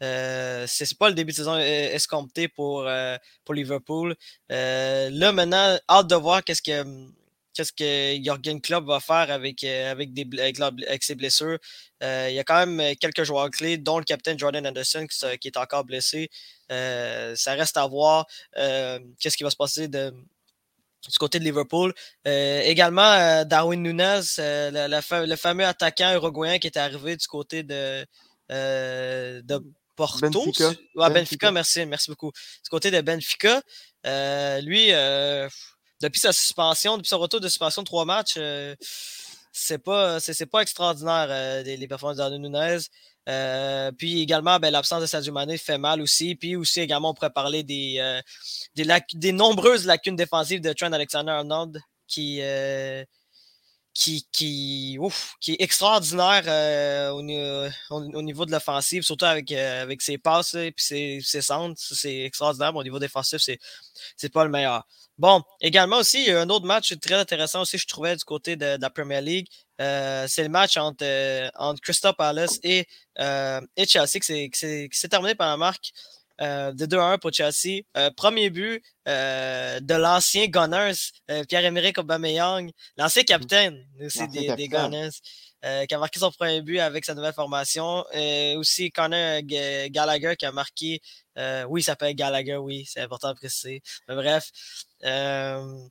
[0.03, 2.87] Euh, c'est pas le début de saison escompté pour,
[3.45, 4.15] pour Liverpool.
[4.49, 6.83] là, maintenant, hâte de voir qu'est-ce que
[7.53, 11.57] qu'est-ce que Jürgen Klopp va faire avec, euh, avec, des, avec, ses blessures.
[12.03, 15.05] Euh, il y a quand même euh, quelques joueurs clés, dont le capitaine Jordan Anderson
[15.39, 16.29] qui, est encore blessé.
[16.69, 18.25] ça reste à voir
[19.19, 20.11] qu'est-ce qui va se passer de,
[21.09, 21.93] du côté de Liverpool.
[22.25, 28.05] également, Darwin Nunez, le, fameux attaquant uruguayen qui est arrivé du côté de,
[28.49, 29.63] de
[29.95, 30.29] Porto.
[30.29, 30.71] Benfica.
[30.95, 31.51] Benfica.
[31.51, 32.31] merci, merci beaucoup.
[32.63, 33.61] Du côté de Benfica,
[34.61, 34.91] lui,
[36.01, 38.75] depuis sa suspension, depuis son retour de suspension de trois matchs, euh,
[39.51, 40.17] c'est pas,
[40.51, 42.79] pas extraordinaire euh, les, performances d'Arnaud Nunez.
[43.29, 46.35] Euh, puis également, ben, l'absence de Sadio Mané fait mal aussi.
[46.35, 48.19] Puis aussi, également, on pourrait parler des,
[48.75, 52.41] des, des, nombreuses lacunes défensives de Trent Alexander-Arnold qui,
[53.93, 57.21] qui, qui, ouf, qui est extraordinaire au,
[57.89, 61.79] au, niveau de l'offensive, surtout avec, avec ses passes et ses, ses centres.
[61.79, 62.75] C'est extraordinaire.
[62.75, 63.59] Au niveau défensif, c'est,
[64.15, 64.85] c'est pas le meilleur.
[65.21, 68.23] Bon, également aussi, il y a un autre match très intéressant aussi, je trouvais, du
[68.23, 69.47] côté de, la Premier League.
[69.79, 72.87] Euh, c'est le match entre, euh, entre Crystal Palace et,
[73.19, 74.49] euh, et Chelsea qui
[74.91, 75.91] s'est terminé par la marque
[76.41, 77.83] de 2-1 pour Chelsea.
[78.17, 81.11] premier but de l'ancien Gunners,
[81.47, 85.11] Pierre-Emerick Aubameyang, l'ancien capitaine aussi des, des, Gunners.
[85.87, 88.03] qui a marqué son premier but avec sa nouvelle formation.
[88.13, 91.01] Et aussi Connor Gallagher qui a marqué,
[91.37, 93.81] oui, il s'appelle Gallagher, oui, c'est important de préciser.
[94.07, 94.49] Mais bref,
[95.03, 95.87] euh,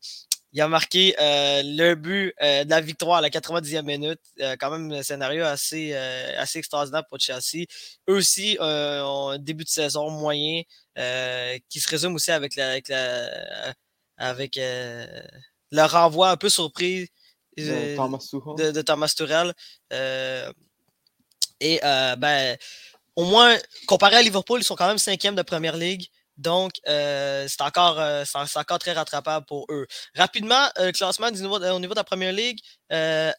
[0.53, 4.21] il a marqué euh, le but euh, de la victoire à la 90e minute.
[4.59, 7.67] quand même un scénario assez, assez extraordinaire pour Chelsea.
[8.09, 10.63] Eux aussi ont un début de saison moyen
[11.69, 13.75] qui se résume aussi avec, la, avec, la,
[14.17, 17.09] avec le renvoi un peu surpris
[17.57, 18.19] de Thomas.
[18.57, 19.55] De, Thomas Tuchel.
[21.61, 22.57] et ben,
[23.17, 26.09] au moins, comparé à Liverpool, ils sont quand même cinquième de Première Ligue.
[26.41, 28.25] Donc, euh, c'est encore, euh,
[28.57, 29.87] encore très rattrapable pour eux.
[30.17, 32.59] Rapidement, euh, classement au niveau de la Première Ligue,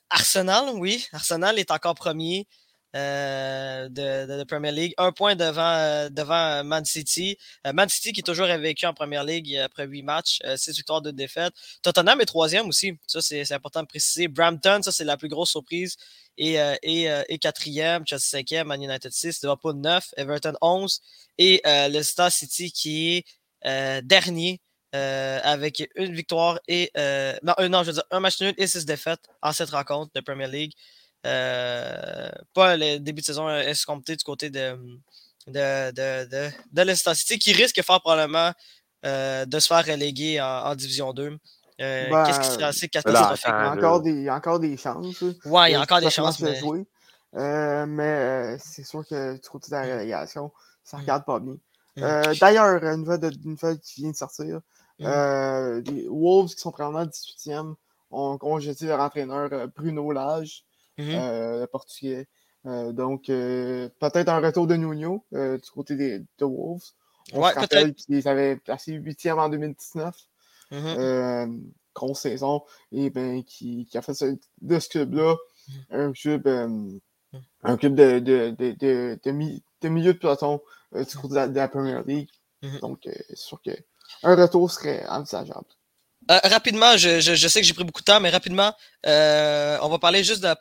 [0.10, 2.48] Arsenal, oui, Arsenal est encore premier.
[2.94, 4.94] De, de, de, Premier League.
[4.98, 7.38] Un point devant, devant Man City.
[7.74, 11.12] Man City qui est toujours vécu en Première League après huit matchs, six victoires, de
[11.12, 11.54] défaites.
[11.82, 12.98] Tottenham est troisième aussi.
[13.08, 14.28] Ça, c'est important de préciser.
[14.28, 15.98] Brampton, ça, c'est la plus grosse surprise
[16.38, 21.02] et, euh, et, euh, quatrième, Chelsea cinquième, Man United 6, Liverpool 9, Everton 11
[21.38, 24.60] et euh, le Star City qui est dernier
[24.94, 26.92] avec une victoire et
[27.44, 30.48] non, je veux dire un match nul et six défaites en cette rencontre de Premier
[30.48, 30.74] League.
[31.24, 34.78] Pas le début de saison escompté du côté de,
[35.48, 38.52] de, de, de, de City qui risque fort probablement
[39.04, 41.38] de se faire reléguer en, en Division 2.
[41.80, 43.46] Euh, Ben, Qu'est-ce qui serait assez Il y catastrophique?
[43.48, 43.72] A là.
[43.72, 45.22] encore des, il y a encore des chances.
[45.46, 46.56] Ouais, il y a Euh, encore des chances, mais.
[46.60, 46.86] jouer.
[47.36, 50.52] Euh, mais euh, c'est sûr que du côté de la relégation,
[50.84, 51.02] ça Mm.
[51.02, 51.54] regarde pas bien.
[51.54, 52.04] Mm.
[52.04, 54.60] Euh, D'ailleurs, une nouvelle, qui vient de sortir.
[55.00, 55.06] Mm.
[55.08, 57.74] Euh, les Wolves, qui sont probablement 18e,
[58.12, 60.64] ont congédié leur entraîneur euh, Bruno Lage,
[61.02, 61.16] Mhm.
[61.16, 62.28] euh, le portugais.
[62.66, 66.84] Euh, donc, euh, peut-être un retour de Nuno du côté des de Wolves.
[67.34, 70.16] On Ouais, se rappelle qu'ils avaient placé 8e en 2019
[70.72, 70.96] Mhm.
[70.98, 71.48] euh,
[71.94, 75.36] grosse saison, et ben, qui, qui a fait ce- de ce club-là
[75.90, 76.90] un club, euh,
[77.64, 80.62] un club de, de, de, de, de mi- de milieu de peloton
[80.96, 82.30] euh, du côté de la, Premier League.
[82.80, 83.72] Donc, euh, c'est sûr que
[84.24, 85.66] un retour serait envisageable.
[86.30, 88.74] Euh, rapidement, je, je, sais que j'ai pris beaucoup de temps, mais rapidement,
[89.08, 90.54] euh, on va parler juste de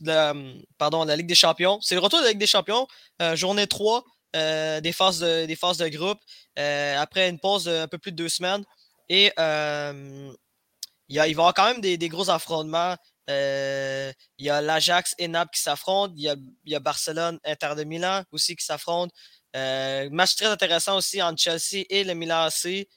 [0.00, 0.32] la,
[0.78, 1.78] pardon, la Ligue des Champions.
[1.80, 2.88] C'est le retour de la Ligue des Champions,
[3.22, 4.04] euh, journée 3
[4.34, 6.18] euh, des, phases de, des phases de groupe,
[6.56, 8.64] après une pause d'un peu plus de deux semaines.
[9.08, 10.34] Et il,
[11.08, 12.96] y a, il va y avoir quand même des, des gros affrontements.
[13.28, 16.14] Il y a l'Ajax et Naples qui s'affrontent.
[16.16, 19.14] Il y a, Barcelone, Inter de Milan aussi qui s'affrontent.
[19.54, 22.88] Match très intéressant aussi entre Chelsea et le Milan AC.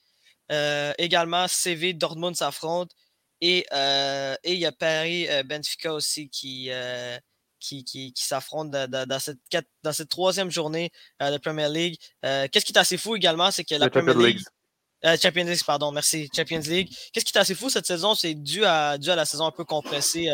[0.51, 2.95] Euh, également, CV Dortmund s'affrontent.
[3.41, 7.17] Et, euh, et il y a Paris euh, Benfica aussi qui, euh,
[7.59, 9.37] qui, qui, qui s'affrontent dans, cette,
[9.83, 11.97] dans cette troisième journée de Premier League.
[12.21, 14.37] Qu'est-ce qui est assez fou également, c'est que la Premier Champions League.
[14.37, 15.19] League.
[15.21, 16.27] Champions League, pardon, merci.
[16.35, 16.89] Champions League.
[17.13, 18.15] Qu'est-ce qui est assez fou cette saison?
[18.15, 20.27] C'est dû à, dû à la saison un peu compressée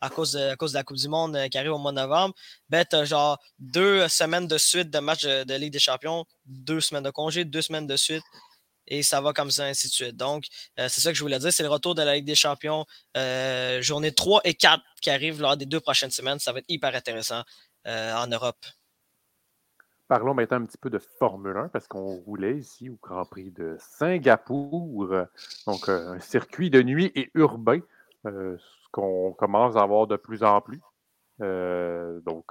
[0.00, 1.96] à, cause de, à cause de la Coupe du Monde qui arrive au mois de
[1.96, 2.34] novembre.
[2.68, 7.04] Ben, genre deux semaines de suite de match de, de Ligue des Champions, deux semaines
[7.04, 8.24] de congé, deux semaines de suite.
[8.90, 10.16] Et ça va comme ça, ainsi de suite.
[10.16, 10.46] Donc,
[10.78, 11.52] euh, c'est ça que je voulais dire.
[11.52, 12.84] C'est le retour de la Ligue des Champions,
[13.16, 16.40] euh, journée 3 et 4 qui arrivent lors des deux prochaines semaines.
[16.40, 17.42] Ça va être hyper intéressant
[17.86, 18.58] euh, en Europe.
[20.08, 23.52] Parlons maintenant un petit peu de Formule 1 parce qu'on roulait ici au Grand Prix
[23.52, 25.14] de Singapour.
[25.68, 27.78] Donc, un circuit de nuit et urbain,
[28.24, 30.80] ce qu'on commence à avoir de plus en plus.
[31.38, 32.44] Donc,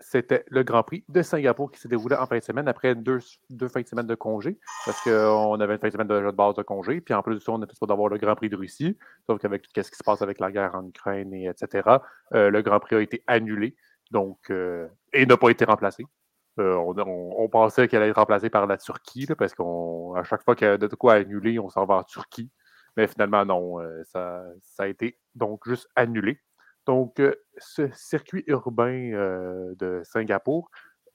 [0.00, 3.20] c'était le Grand Prix de Singapour qui s'est déroulé en fin de semaine après deux,
[3.68, 6.54] fins de semaine de congé parce qu'on avait une fin de semaine de de base
[6.54, 7.00] de congé.
[7.00, 8.96] Puis en plus de ça, on était supposé d'avoir le Grand Prix de Russie.
[9.26, 11.88] Sauf qu'avec tout ce qui se passe avec la guerre en Ukraine et etc.,
[12.34, 13.76] euh, le Grand Prix a été annulé.
[14.10, 16.04] Donc, euh, et n'a pas été remplacé.
[16.58, 20.66] Euh, on, pensait qu'elle allait être remplacée par la Turquie, parce qu'à chaque fois qu'il
[20.66, 22.50] y a de quoi annuler, on s'en va en Turquie.
[22.96, 26.40] Mais finalement, non, ça, ça a été donc juste annulé.
[26.86, 30.70] Donc, euh, ce circuit urbain euh, de Singapour,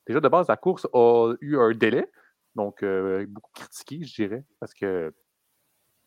[0.08, 2.10] déjà de base, la course a eu un délai,
[2.56, 5.14] donc euh, beaucoup critiqué, je dirais, parce que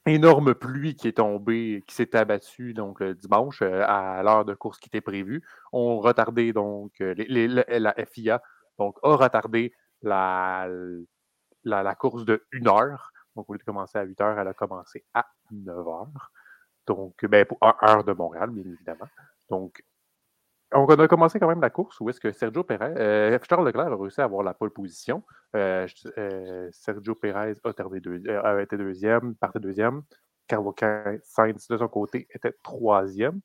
[0.07, 4.79] énorme pluie qui est tombée, qui s'est abattue donc le dimanche à l'heure de course
[4.79, 5.43] qui était prévue,
[5.73, 8.43] ont retardé donc la- FIA
[8.79, 10.69] donc a retardé la,
[11.99, 13.13] course de 1 heure.
[13.37, 16.33] Donc, au lieu de commencer à 8 heures, elle a commencé à 9 heures.
[16.87, 19.09] Donc, ben, pour un heure de Montréal, bien évidemment.
[19.51, 19.83] Donc,
[20.73, 23.93] on a commencé quand même la course où est-ce que Sergio Perez, euh, Charles Leclerc
[23.93, 25.23] a réussi à avoir la pole position.
[25.57, 25.87] Euh,
[26.19, 30.03] euh, Sergio Perez a, a été deuxième, partait deuxième.
[30.47, 30.75] Carlos
[31.23, 33.41] Sainz, de son côté, était troisième.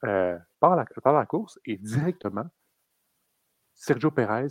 [0.00, 2.46] Par, la, course et directement,
[3.74, 4.48] Sergio Perez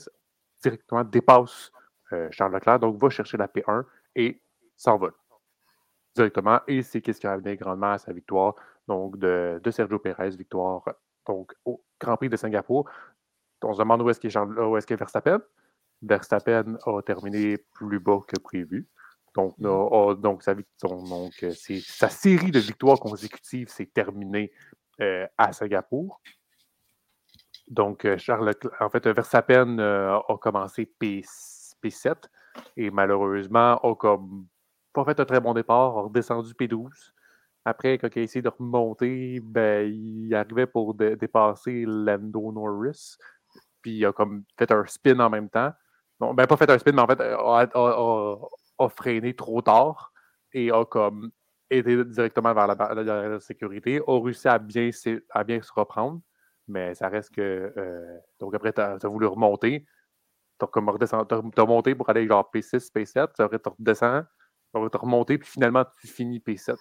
[0.61, 1.71] directement dépasse
[2.31, 3.85] Charles Leclerc, donc va chercher la P1
[4.15, 4.41] et
[4.75, 5.13] s'envole
[6.15, 6.59] directement.
[6.67, 8.55] Et c'est ce qui a amené grandement à sa victoire
[8.87, 10.83] donc de, de Sergio Perez, victoire
[11.25, 12.89] donc au Grand Prix de Singapour.
[13.63, 15.41] On se demande où est-ce qu'est est-ce qu'est Verstappen?
[16.01, 18.87] Verstappen a terminé plus bas que prévu.
[19.35, 24.51] Donc, a- a- donc, sa, euh, sa série de victoires consécutives s'est terminée
[25.01, 26.21] euh, à Singapour.
[27.67, 31.21] Donc, euh, Charles en fait, Verstappen euh, a commencé P,
[31.89, 32.29] 7
[32.75, 34.47] et malheureusement a comme
[34.93, 37.13] pas fait un très bon départ, a redescendu P12.
[37.67, 43.17] Après, quand il a essayé de remonter, ben, il arrivait pour dé- dépasser Lando Norris.
[43.81, 45.73] Puis il a comme fait un spin en même temps.
[46.21, 48.39] Non, ben pas fait un spin, mais en fait, a, a-
[48.79, 50.13] a- freiné trop tard
[50.53, 51.29] et a comme
[51.69, 53.99] été directement vers la, la de sécurité.
[54.07, 54.89] A réussi à bien,
[55.31, 56.21] à bien se reprendre,
[56.69, 57.73] mais ça reste que.
[57.77, 59.85] euh, donc après, tu as, voulu remonter.
[60.59, 63.33] Tu as t'as monté pour aller genre P6, P7.
[63.35, 64.23] Tu redescends,
[64.73, 66.77] tu as remonté, puis finalement, tu finis P7.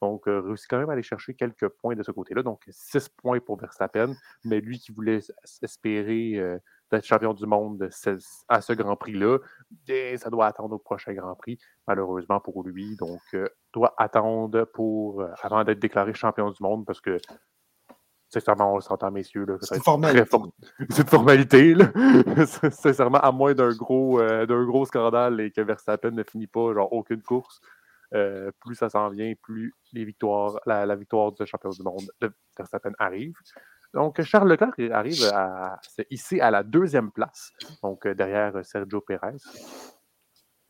[0.00, 2.42] Donc, euh, réussi quand même à aller chercher quelques points de ce côté-là.
[2.42, 5.20] Donc, 6 points pour Verstappen, mais lui qui voulait
[5.62, 6.58] espérer euh,
[6.90, 7.88] d'être champion du monde
[8.48, 9.38] à ce Grand Prix-là,
[9.86, 12.96] bien, ça doit attendre au prochain Grand Prix, malheureusement pour lui.
[12.96, 17.18] Donc, euh, doit attendre pour, euh, avant d'être déclaré champion du monde parce que,
[18.28, 20.24] sincèrement, on s'entend, messieurs, C'est une formalité.
[20.90, 21.92] C'est une formalité, là.
[22.70, 26.74] Sincèrement, à moins d'un gros, euh, d'un gros scandale et que Verstappen ne finit pas,
[26.74, 27.60] genre, aucune course.
[28.14, 32.30] Euh, plus ça s'en vient, plus les victoires, la, victoire du champion du monde de
[32.56, 33.34] Verstappen arrive.
[33.94, 35.80] Donc, Charles Leclerc arrive à,
[36.10, 37.52] ici à la deuxième place,
[37.82, 39.36] donc derrière Sergio Perez.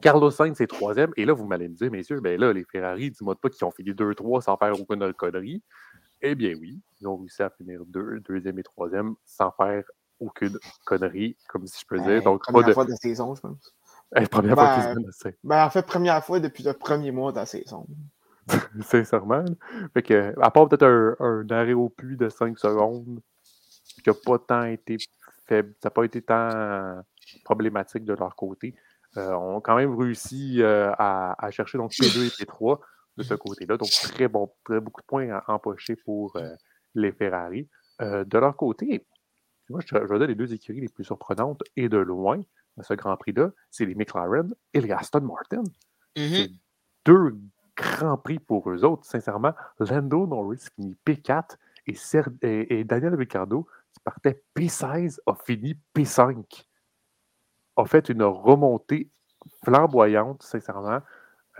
[0.01, 1.12] Carlos Sainz est troisième.
[1.16, 3.70] Et là, vous m'allez me dire, messieurs, ben là, les Ferrari, dis-moi pas qu'ils ont
[3.70, 5.62] fini 2-3 sans faire aucune connerie.
[6.22, 9.84] Eh bien oui, ils ont réussi à finir deux, deuxième et troisième sans faire
[10.18, 12.22] aucune connerie, comme si je peux dire.
[12.22, 12.72] Donc, première de...
[12.72, 13.74] fois de saison, je pense.
[14.31, 17.37] Première fois qu'ils ben, se ben, en fait, première fois depuis le premier mois de
[17.37, 17.87] la saison.
[18.83, 19.45] Sincèrement.
[19.95, 23.21] Fait que, à part peut-être un, un, arrêt au puits de 5 secondes,
[24.03, 24.97] qui n'a pas tant été
[25.47, 27.03] faible, ça n'a pas été tant
[27.45, 28.75] problématique de leur côté.
[29.17, 32.79] Euh, ont quand même réussi euh, à, à, chercher donc P2 et P3
[33.17, 33.77] de ce côté-là.
[33.77, 36.55] Donc, très bon, très beaucoup de points à empocher pour euh,
[36.95, 37.69] les Ferrari.
[38.01, 39.05] de leur côté,
[39.69, 42.41] moi, je, je les deux écuries les plus surprenantes et de loin
[42.81, 45.62] à ce Grand Prix-là, c'est les McLaren et les Aston Martin.
[46.16, 46.37] Mm-hmm.
[46.37, 46.51] C'est
[47.05, 47.37] deux
[47.76, 49.55] grands prix pour eux autres, sincèrement.
[49.78, 51.57] Lando Norris finit P4
[51.87, 56.64] et, et, Daniel Ricciardo, qui partait P16, a fini P5.
[57.76, 59.11] A fait une remontée
[59.64, 61.01] flamboyante, sincèrement.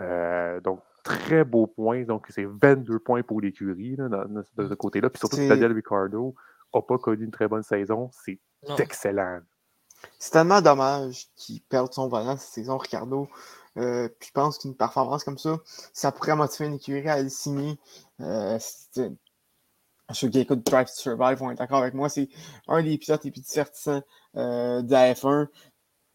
[0.01, 2.03] Euh, donc, très beau point.
[2.03, 5.09] Donc, c'est 22 points pour l'écurie de ce côté-là.
[5.09, 6.35] Puis surtout, Daniel Ricciardo
[6.73, 8.09] n'a pas connu une très bonne saison.
[8.11, 8.39] C'est
[8.77, 9.41] excellent.
[10.19, 13.27] C'est tellement dommage qu'il perde son volant cette saison, Ricardo.
[13.77, 15.57] Euh, puis je pense qu'une performance comme ça,
[15.93, 17.79] ça pourrait motiver une écurie à le signer.
[18.19, 18.59] Euh,
[20.13, 22.09] ceux qui écoutent Drive to Survive vont être d'accord avec moi.
[22.09, 22.29] C'est
[22.67, 24.01] un des pilotes les plus divertissants
[24.35, 25.47] euh, de la F1.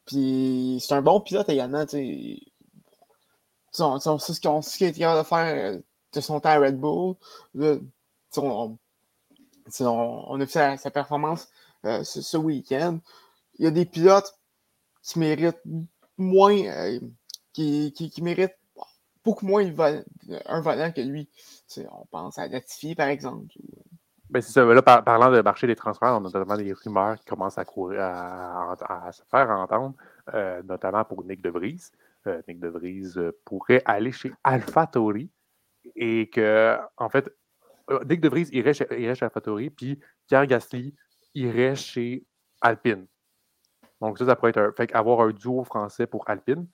[0.06, 1.84] Puis c'est un bon pilote également.
[1.88, 2.38] C'est
[3.72, 5.80] ce qu'il a été capable de faire euh,
[6.12, 7.16] de son temps à Red Bull.
[8.36, 8.78] on,
[9.78, 11.48] a vu sa, performance
[11.84, 12.98] euh, ce week-end
[13.58, 14.38] il y a des pilotes
[15.02, 15.62] qui méritent
[16.18, 17.00] moins, euh,
[17.52, 18.56] qui, qui, méritent
[19.24, 19.64] beaucoup moins
[20.46, 21.28] un volant que lui.
[21.90, 23.54] on pense à Latifi, par exemple.
[24.30, 24.64] Ben c'est ça.
[24.64, 28.00] Là, parlant de marché des transferts, on a notamment des rumeurs qui commencent à courir,
[28.00, 29.94] à, se faire entendre,
[30.34, 31.90] euh, notamment pour Nick De Vries.
[32.26, 35.30] Euh, Nick De Vries pourrait aller chez AlphaTauri
[35.94, 37.32] et que, en fait,
[38.08, 40.92] Nick De Vries irait chez, chez AlphaTauri, puis Pierre Gasly
[41.34, 42.24] irait chez
[42.60, 43.06] Alpine.
[44.00, 46.66] Donc, ça, ça pourrait être un, fait avoir un duo français pour Alpine.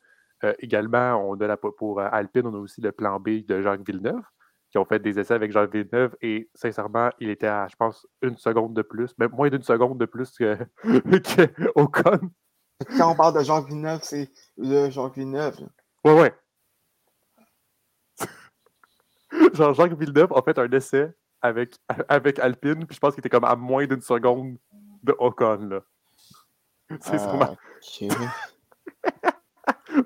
[0.45, 3.63] Euh, également, on a la, pour euh, Alpine, on a aussi le plan B de
[3.63, 4.23] Jacques Villeneuve,
[4.71, 6.17] qui ont fait des essais avec Jacques Villeneuve.
[6.21, 9.99] Et sincèrement, il était à, je pense, une seconde de plus, même moins d'une seconde
[9.99, 12.31] de plus que, que Ocon.
[12.99, 15.69] Quand on parle de Jacques Villeneuve, c'est le Jacques Villeneuve.
[16.05, 16.35] Ouais, ouais.
[19.55, 21.77] Genre, Jacques Villeneuve a fait un essai avec,
[22.09, 24.57] avec Alpine, puis je pense qu'il était comme à moins d'une seconde
[25.05, 25.81] de Ocon, là.
[27.01, 27.57] C'est sûrement.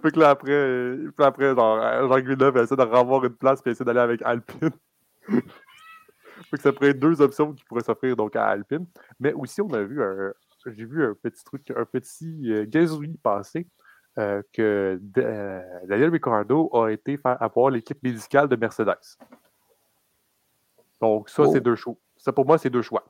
[0.03, 3.71] fait que là, après, euh, après genre, euh, Villeneuve essaie de revoir une place et
[3.71, 4.71] essaie d'aller avec Alpine.
[5.29, 8.87] fait que ça pourrait être deux options qui pourraient s'offrir donc à Alpine.
[9.21, 10.33] Mais aussi, on a vu un.
[10.67, 13.69] J'ai vu un petit truc, un petit euh, gazouillis passer.
[14.17, 14.99] que
[15.85, 19.19] Daniel Ricciardo a été faire avoir l'équipe médicale de Mercedes.
[21.01, 21.61] Donc, ça, c'est oh.
[21.61, 21.95] deux choix.
[22.17, 23.05] Ça, pour moi, c'est deux choix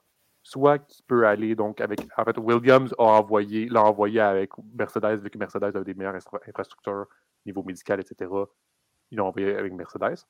[0.46, 2.06] soit qui peut aller donc avec.
[2.16, 6.14] En fait, Williams a envoyé, l'a envoyé avec Mercedes, vu que Mercedes a des meilleures
[6.46, 7.06] infrastructures
[7.44, 8.30] niveau médical, etc.
[9.10, 10.24] Ils l'ont envoyé avec Mercedes.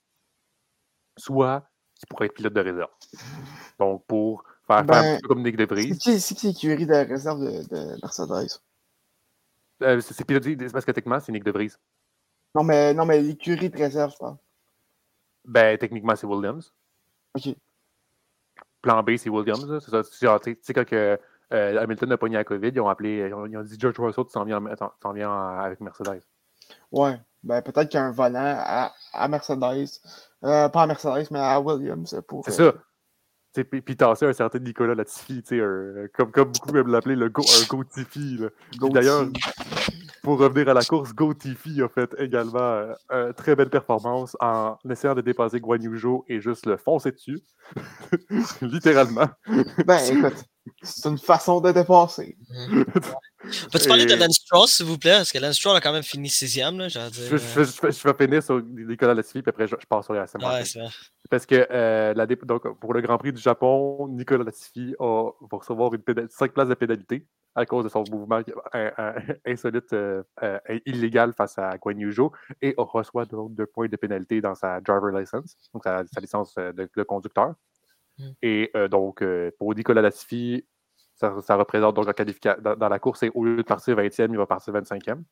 [1.18, 2.90] Soit qui pourrait être pilote de réserve.
[3.78, 5.98] Donc, pour faire, un ben, peu comme Nick DeVries.
[6.00, 8.58] C'est qui l'écurie de réserve de, Mercedes?
[9.82, 11.72] Euh, c'est piloté, parce que techniquement, c'est Nick DeVries.
[12.54, 14.26] Non, mais, non, mais l'écurie de réserve, je.
[15.44, 16.72] Ben, techniquement, c'est Williams.
[17.34, 17.54] OK
[18.86, 19.66] plan B, c'est Williams.
[19.80, 20.38] C'est ça.
[20.38, 21.18] Tu sais, quand que,
[21.52, 24.32] euh, Hamilton a pogné la COVID, ils ont appelé, ils ont, dit George Russell, tu
[24.32, 24.60] t'en viens,
[25.14, 26.22] viens, avec Mercedes.
[26.90, 29.88] Ouais, ben peut-être qu'il y a un volant à, à Mercedes,
[30.44, 32.20] euh, pas à Mercedes, mais à Williams.
[32.44, 33.62] C'est euh, ça.
[33.64, 35.42] Puis tasser un certain Nicolas Latifi,
[36.14, 38.38] comme, comme beaucoup aiment l'appeler, le go, un Go Tiffy.
[38.92, 39.26] D'ailleurs,
[40.26, 44.36] pour revenir à la course, Go Tiffy a fait également euh, une très belle performance
[44.40, 45.78] en essayant de dépasser Guan
[46.26, 47.38] et juste le foncer dessus.
[48.60, 49.28] Littéralement.
[49.86, 50.44] Ben écoute,
[50.82, 52.36] c'est une façon de dépasser.
[53.70, 55.18] Peux-tu parler de Lance Stroll, s'il vous plaît?
[55.18, 56.76] Parce que Lance Stroll a quand même fini sixième.
[56.78, 60.06] Là, dire, je, je, je, je, vais finir sur Nicolas Latifi, puis après je, passe
[60.06, 60.42] sur les SM.
[60.42, 60.88] Ouais, c'est vrai.
[61.30, 65.58] Parce que euh, la, donc, pour le Grand Prix du Japon, Nicolas Latifi a, va
[65.58, 68.40] recevoir une 5 places de pénalité à cause de son mouvement
[69.46, 71.98] insolite, euh, euh, illégal face à Guan
[72.60, 77.02] et reçoit donc deux points de pénalité dans sa driver license, donc sa, licence de,
[77.02, 77.54] conducteur.
[78.18, 78.30] Mm.
[78.42, 79.24] Et donc,
[79.58, 80.66] pour Nicolas Latifi,
[81.14, 84.36] ça, représente donc la dans, dans, la course, et au lieu de partir 20e, il
[84.36, 85.22] va partir 25e.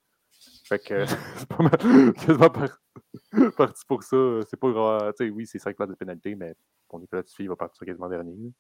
[0.64, 1.04] Fait que
[1.36, 2.80] c'est pas mal, quasiment par-
[3.56, 4.16] parti pour ça.
[4.48, 5.12] C'est pas grave.
[5.18, 6.54] Tu sais, oui, c'est 5 places de pénalité, mais
[6.88, 8.52] pour Nicolas Tiffy, il va partir quasiment dernier.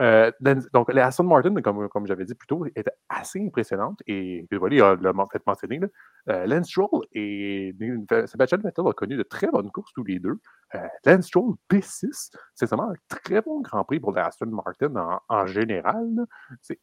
[0.00, 0.30] Euh,
[0.72, 4.00] donc, la Aston Martin, comme, j'avais dit plus tôt, était assez impressionnante.
[4.06, 5.78] Et voilà, il l'a fait mentionner.
[5.78, 5.88] Là,
[6.28, 7.74] euh, Lance Stroll et
[8.26, 10.38] Sebastian Vettel ont connu de très bonnes courses tous les deux.
[10.74, 15.20] Euh, Lance Stroll P6, c'est vraiment un très bon Grand Prix pour la Aston Martin
[15.28, 16.26] en, général.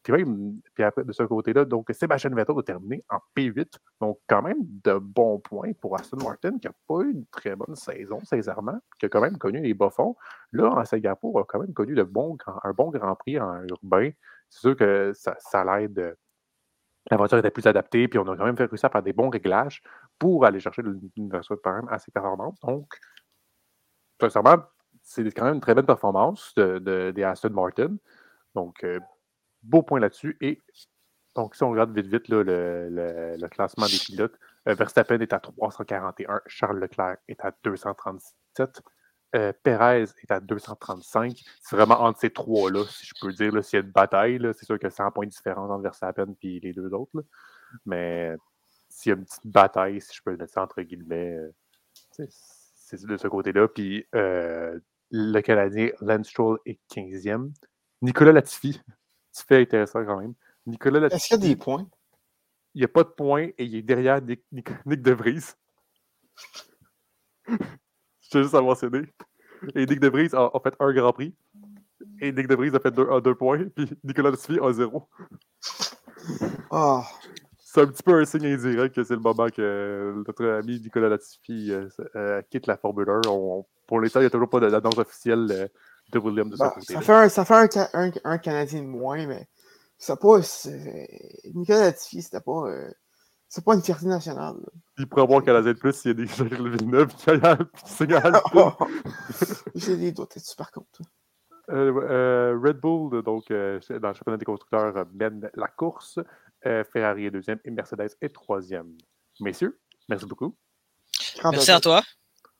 [0.04, 3.68] Puis même, puis après, de ce côté-là, donc Sébastien Vettel a terminé en P8.
[4.02, 7.56] Donc, quand même de bons points pour Aston Martin, qui n'a pas eu une très
[7.56, 10.16] bonne saison, sincèrement, qui a quand même connu les bas fonds.
[10.52, 14.10] Là, en Singapour, a quand même connu de bons, un bon Grand Prix en urbain.
[14.50, 16.00] C'est sûr que ça, l'aide.
[16.00, 16.14] euh,
[17.12, 19.14] La voiture était plus adaptée, puis on a quand même fait réussir à faire des
[19.14, 19.84] bons réglages
[20.18, 20.82] pour aller chercher
[21.16, 22.58] une voiture quand même assez performante.
[22.64, 22.88] Donc,
[24.20, 24.58] sincèrement,
[25.02, 27.96] c'est quand même une très bonne performance de, de- des Aston Martin.
[28.56, 29.00] Donc, euh,
[29.64, 30.38] beau point là-dessus.
[30.42, 30.62] Et
[31.36, 34.38] donc, si on regarde vite, vite là, le classement des pilotes,
[34.68, 38.82] euh, Verstappen est à 341, Charles Leclerc est à 237,
[39.36, 41.40] euh, Perez est à 235.
[41.62, 43.64] C'est vraiment entre ces trois-là, si je peux dire.
[43.64, 46.60] S'il y a une bataille, c'est sûr que 100 points de différence entre Verstappen et
[46.62, 47.12] les deux autres.
[47.14, 47.22] là.
[47.86, 48.36] Mais
[48.90, 51.36] s'il y a une petite bataille, si je peux le mettre ça entre guillemets,
[52.20, 52.26] euh,
[52.78, 53.68] c'est de ce côté-là.
[53.68, 54.80] Puis euh,
[55.12, 57.52] le Canadien Lance Stroll est 15e.
[58.02, 58.82] Nicolas Latifi,
[59.36, 60.34] tu fais intéressant quand même.
[60.66, 61.88] Nicolas Latifi, Est-ce qu'il y a des points?
[62.74, 65.54] il n'y a pas de points et il est derrière Nick, Nick, Nick De Vries.
[68.28, 69.02] Je tiens juste à mentionner.
[69.76, 71.34] Et Nick De Vries a, a fait un Grand Prix.
[72.20, 73.64] Et Nick De Vries a fait deux, a deux points.
[73.76, 75.08] Puis Nicolas Latifi a zéro.
[76.72, 77.04] Ah,
[77.60, 81.10] C'est un petit peu un signe indirect que c'est le moment que notre ami Nicolas
[81.10, 83.22] Latifi euh, euh, quitte la Formule 1.
[83.30, 85.70] On- pour l'instant, il n'y a toujours pas de- d'annonce officielle
[86.12, 86.94] de Williams de son bah, côté.
[86.94, 89.48] ça fait, un, ça fait un, Ca- un, un Canadien de moins, mais
[89.98, 90.42] c'est pas.
[90.42, 91.08] c'est-
[91.54, 92.68] Nicolas Latifi, c'était pas.
[92.70, 92.90] euh,
[93.56, 94.56] c'est pas une fierté nationale.
[94.60, 94.70] là.
[94.98, 97.26] Il pourrait avoir un Canadien de plus s'il y a des Gilles Villeneuve qui.
[99.76, 101.02] J'ai des doutes là-dessus, par contre.
[101.72, 106.20] Euh, euh, Red Bull, donc, euh, dans le championnat des constructeurs, euh, mène la course.
[106.66, 108.92] Euh, Ferrari est deuxième et Mercedes est troisième.
[109.40, 109.80] Messieurs,
[110.10, 110.56] merci beaucoup.
[111.52, 112.02] Merci à toi.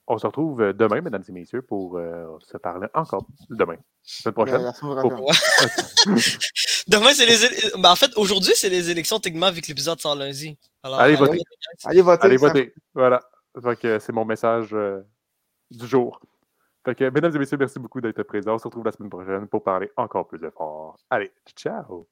[0.08, 3.78] On se retrouve demain, mesdames et messieurs, pour euh, se parler encore demain.
[4.04, 4.58] Semaine prochaine.
[4.62, 6.06] La- la semaine prochaine.
[6.88, 7.80] Demain, c'est les.
[7.80, 10.58] Ben, en fait, aujourd'hui, c'est les élections techniquement vu que l'épisode sort lundi.
[10.84, 11.40] Alors, Allez, euh, votez.
[11.84, 12.26] Allez voter.
[12.26, 12.74] Allez voter.
[12.94, 13.22] Voilà.
[13.62, 15.02] Fait que, euh, c'est mon message euh,
[15.72, 16.20] du jour.
[16.86, 18.56] Fait que, mesdames et messieurs, merci beaucoup d'être présents.
[18.56, 20.98] On se retrouve la semaine prochaine pour parler encore plus de fort.
[21.10, 22.08] Allez, ciao!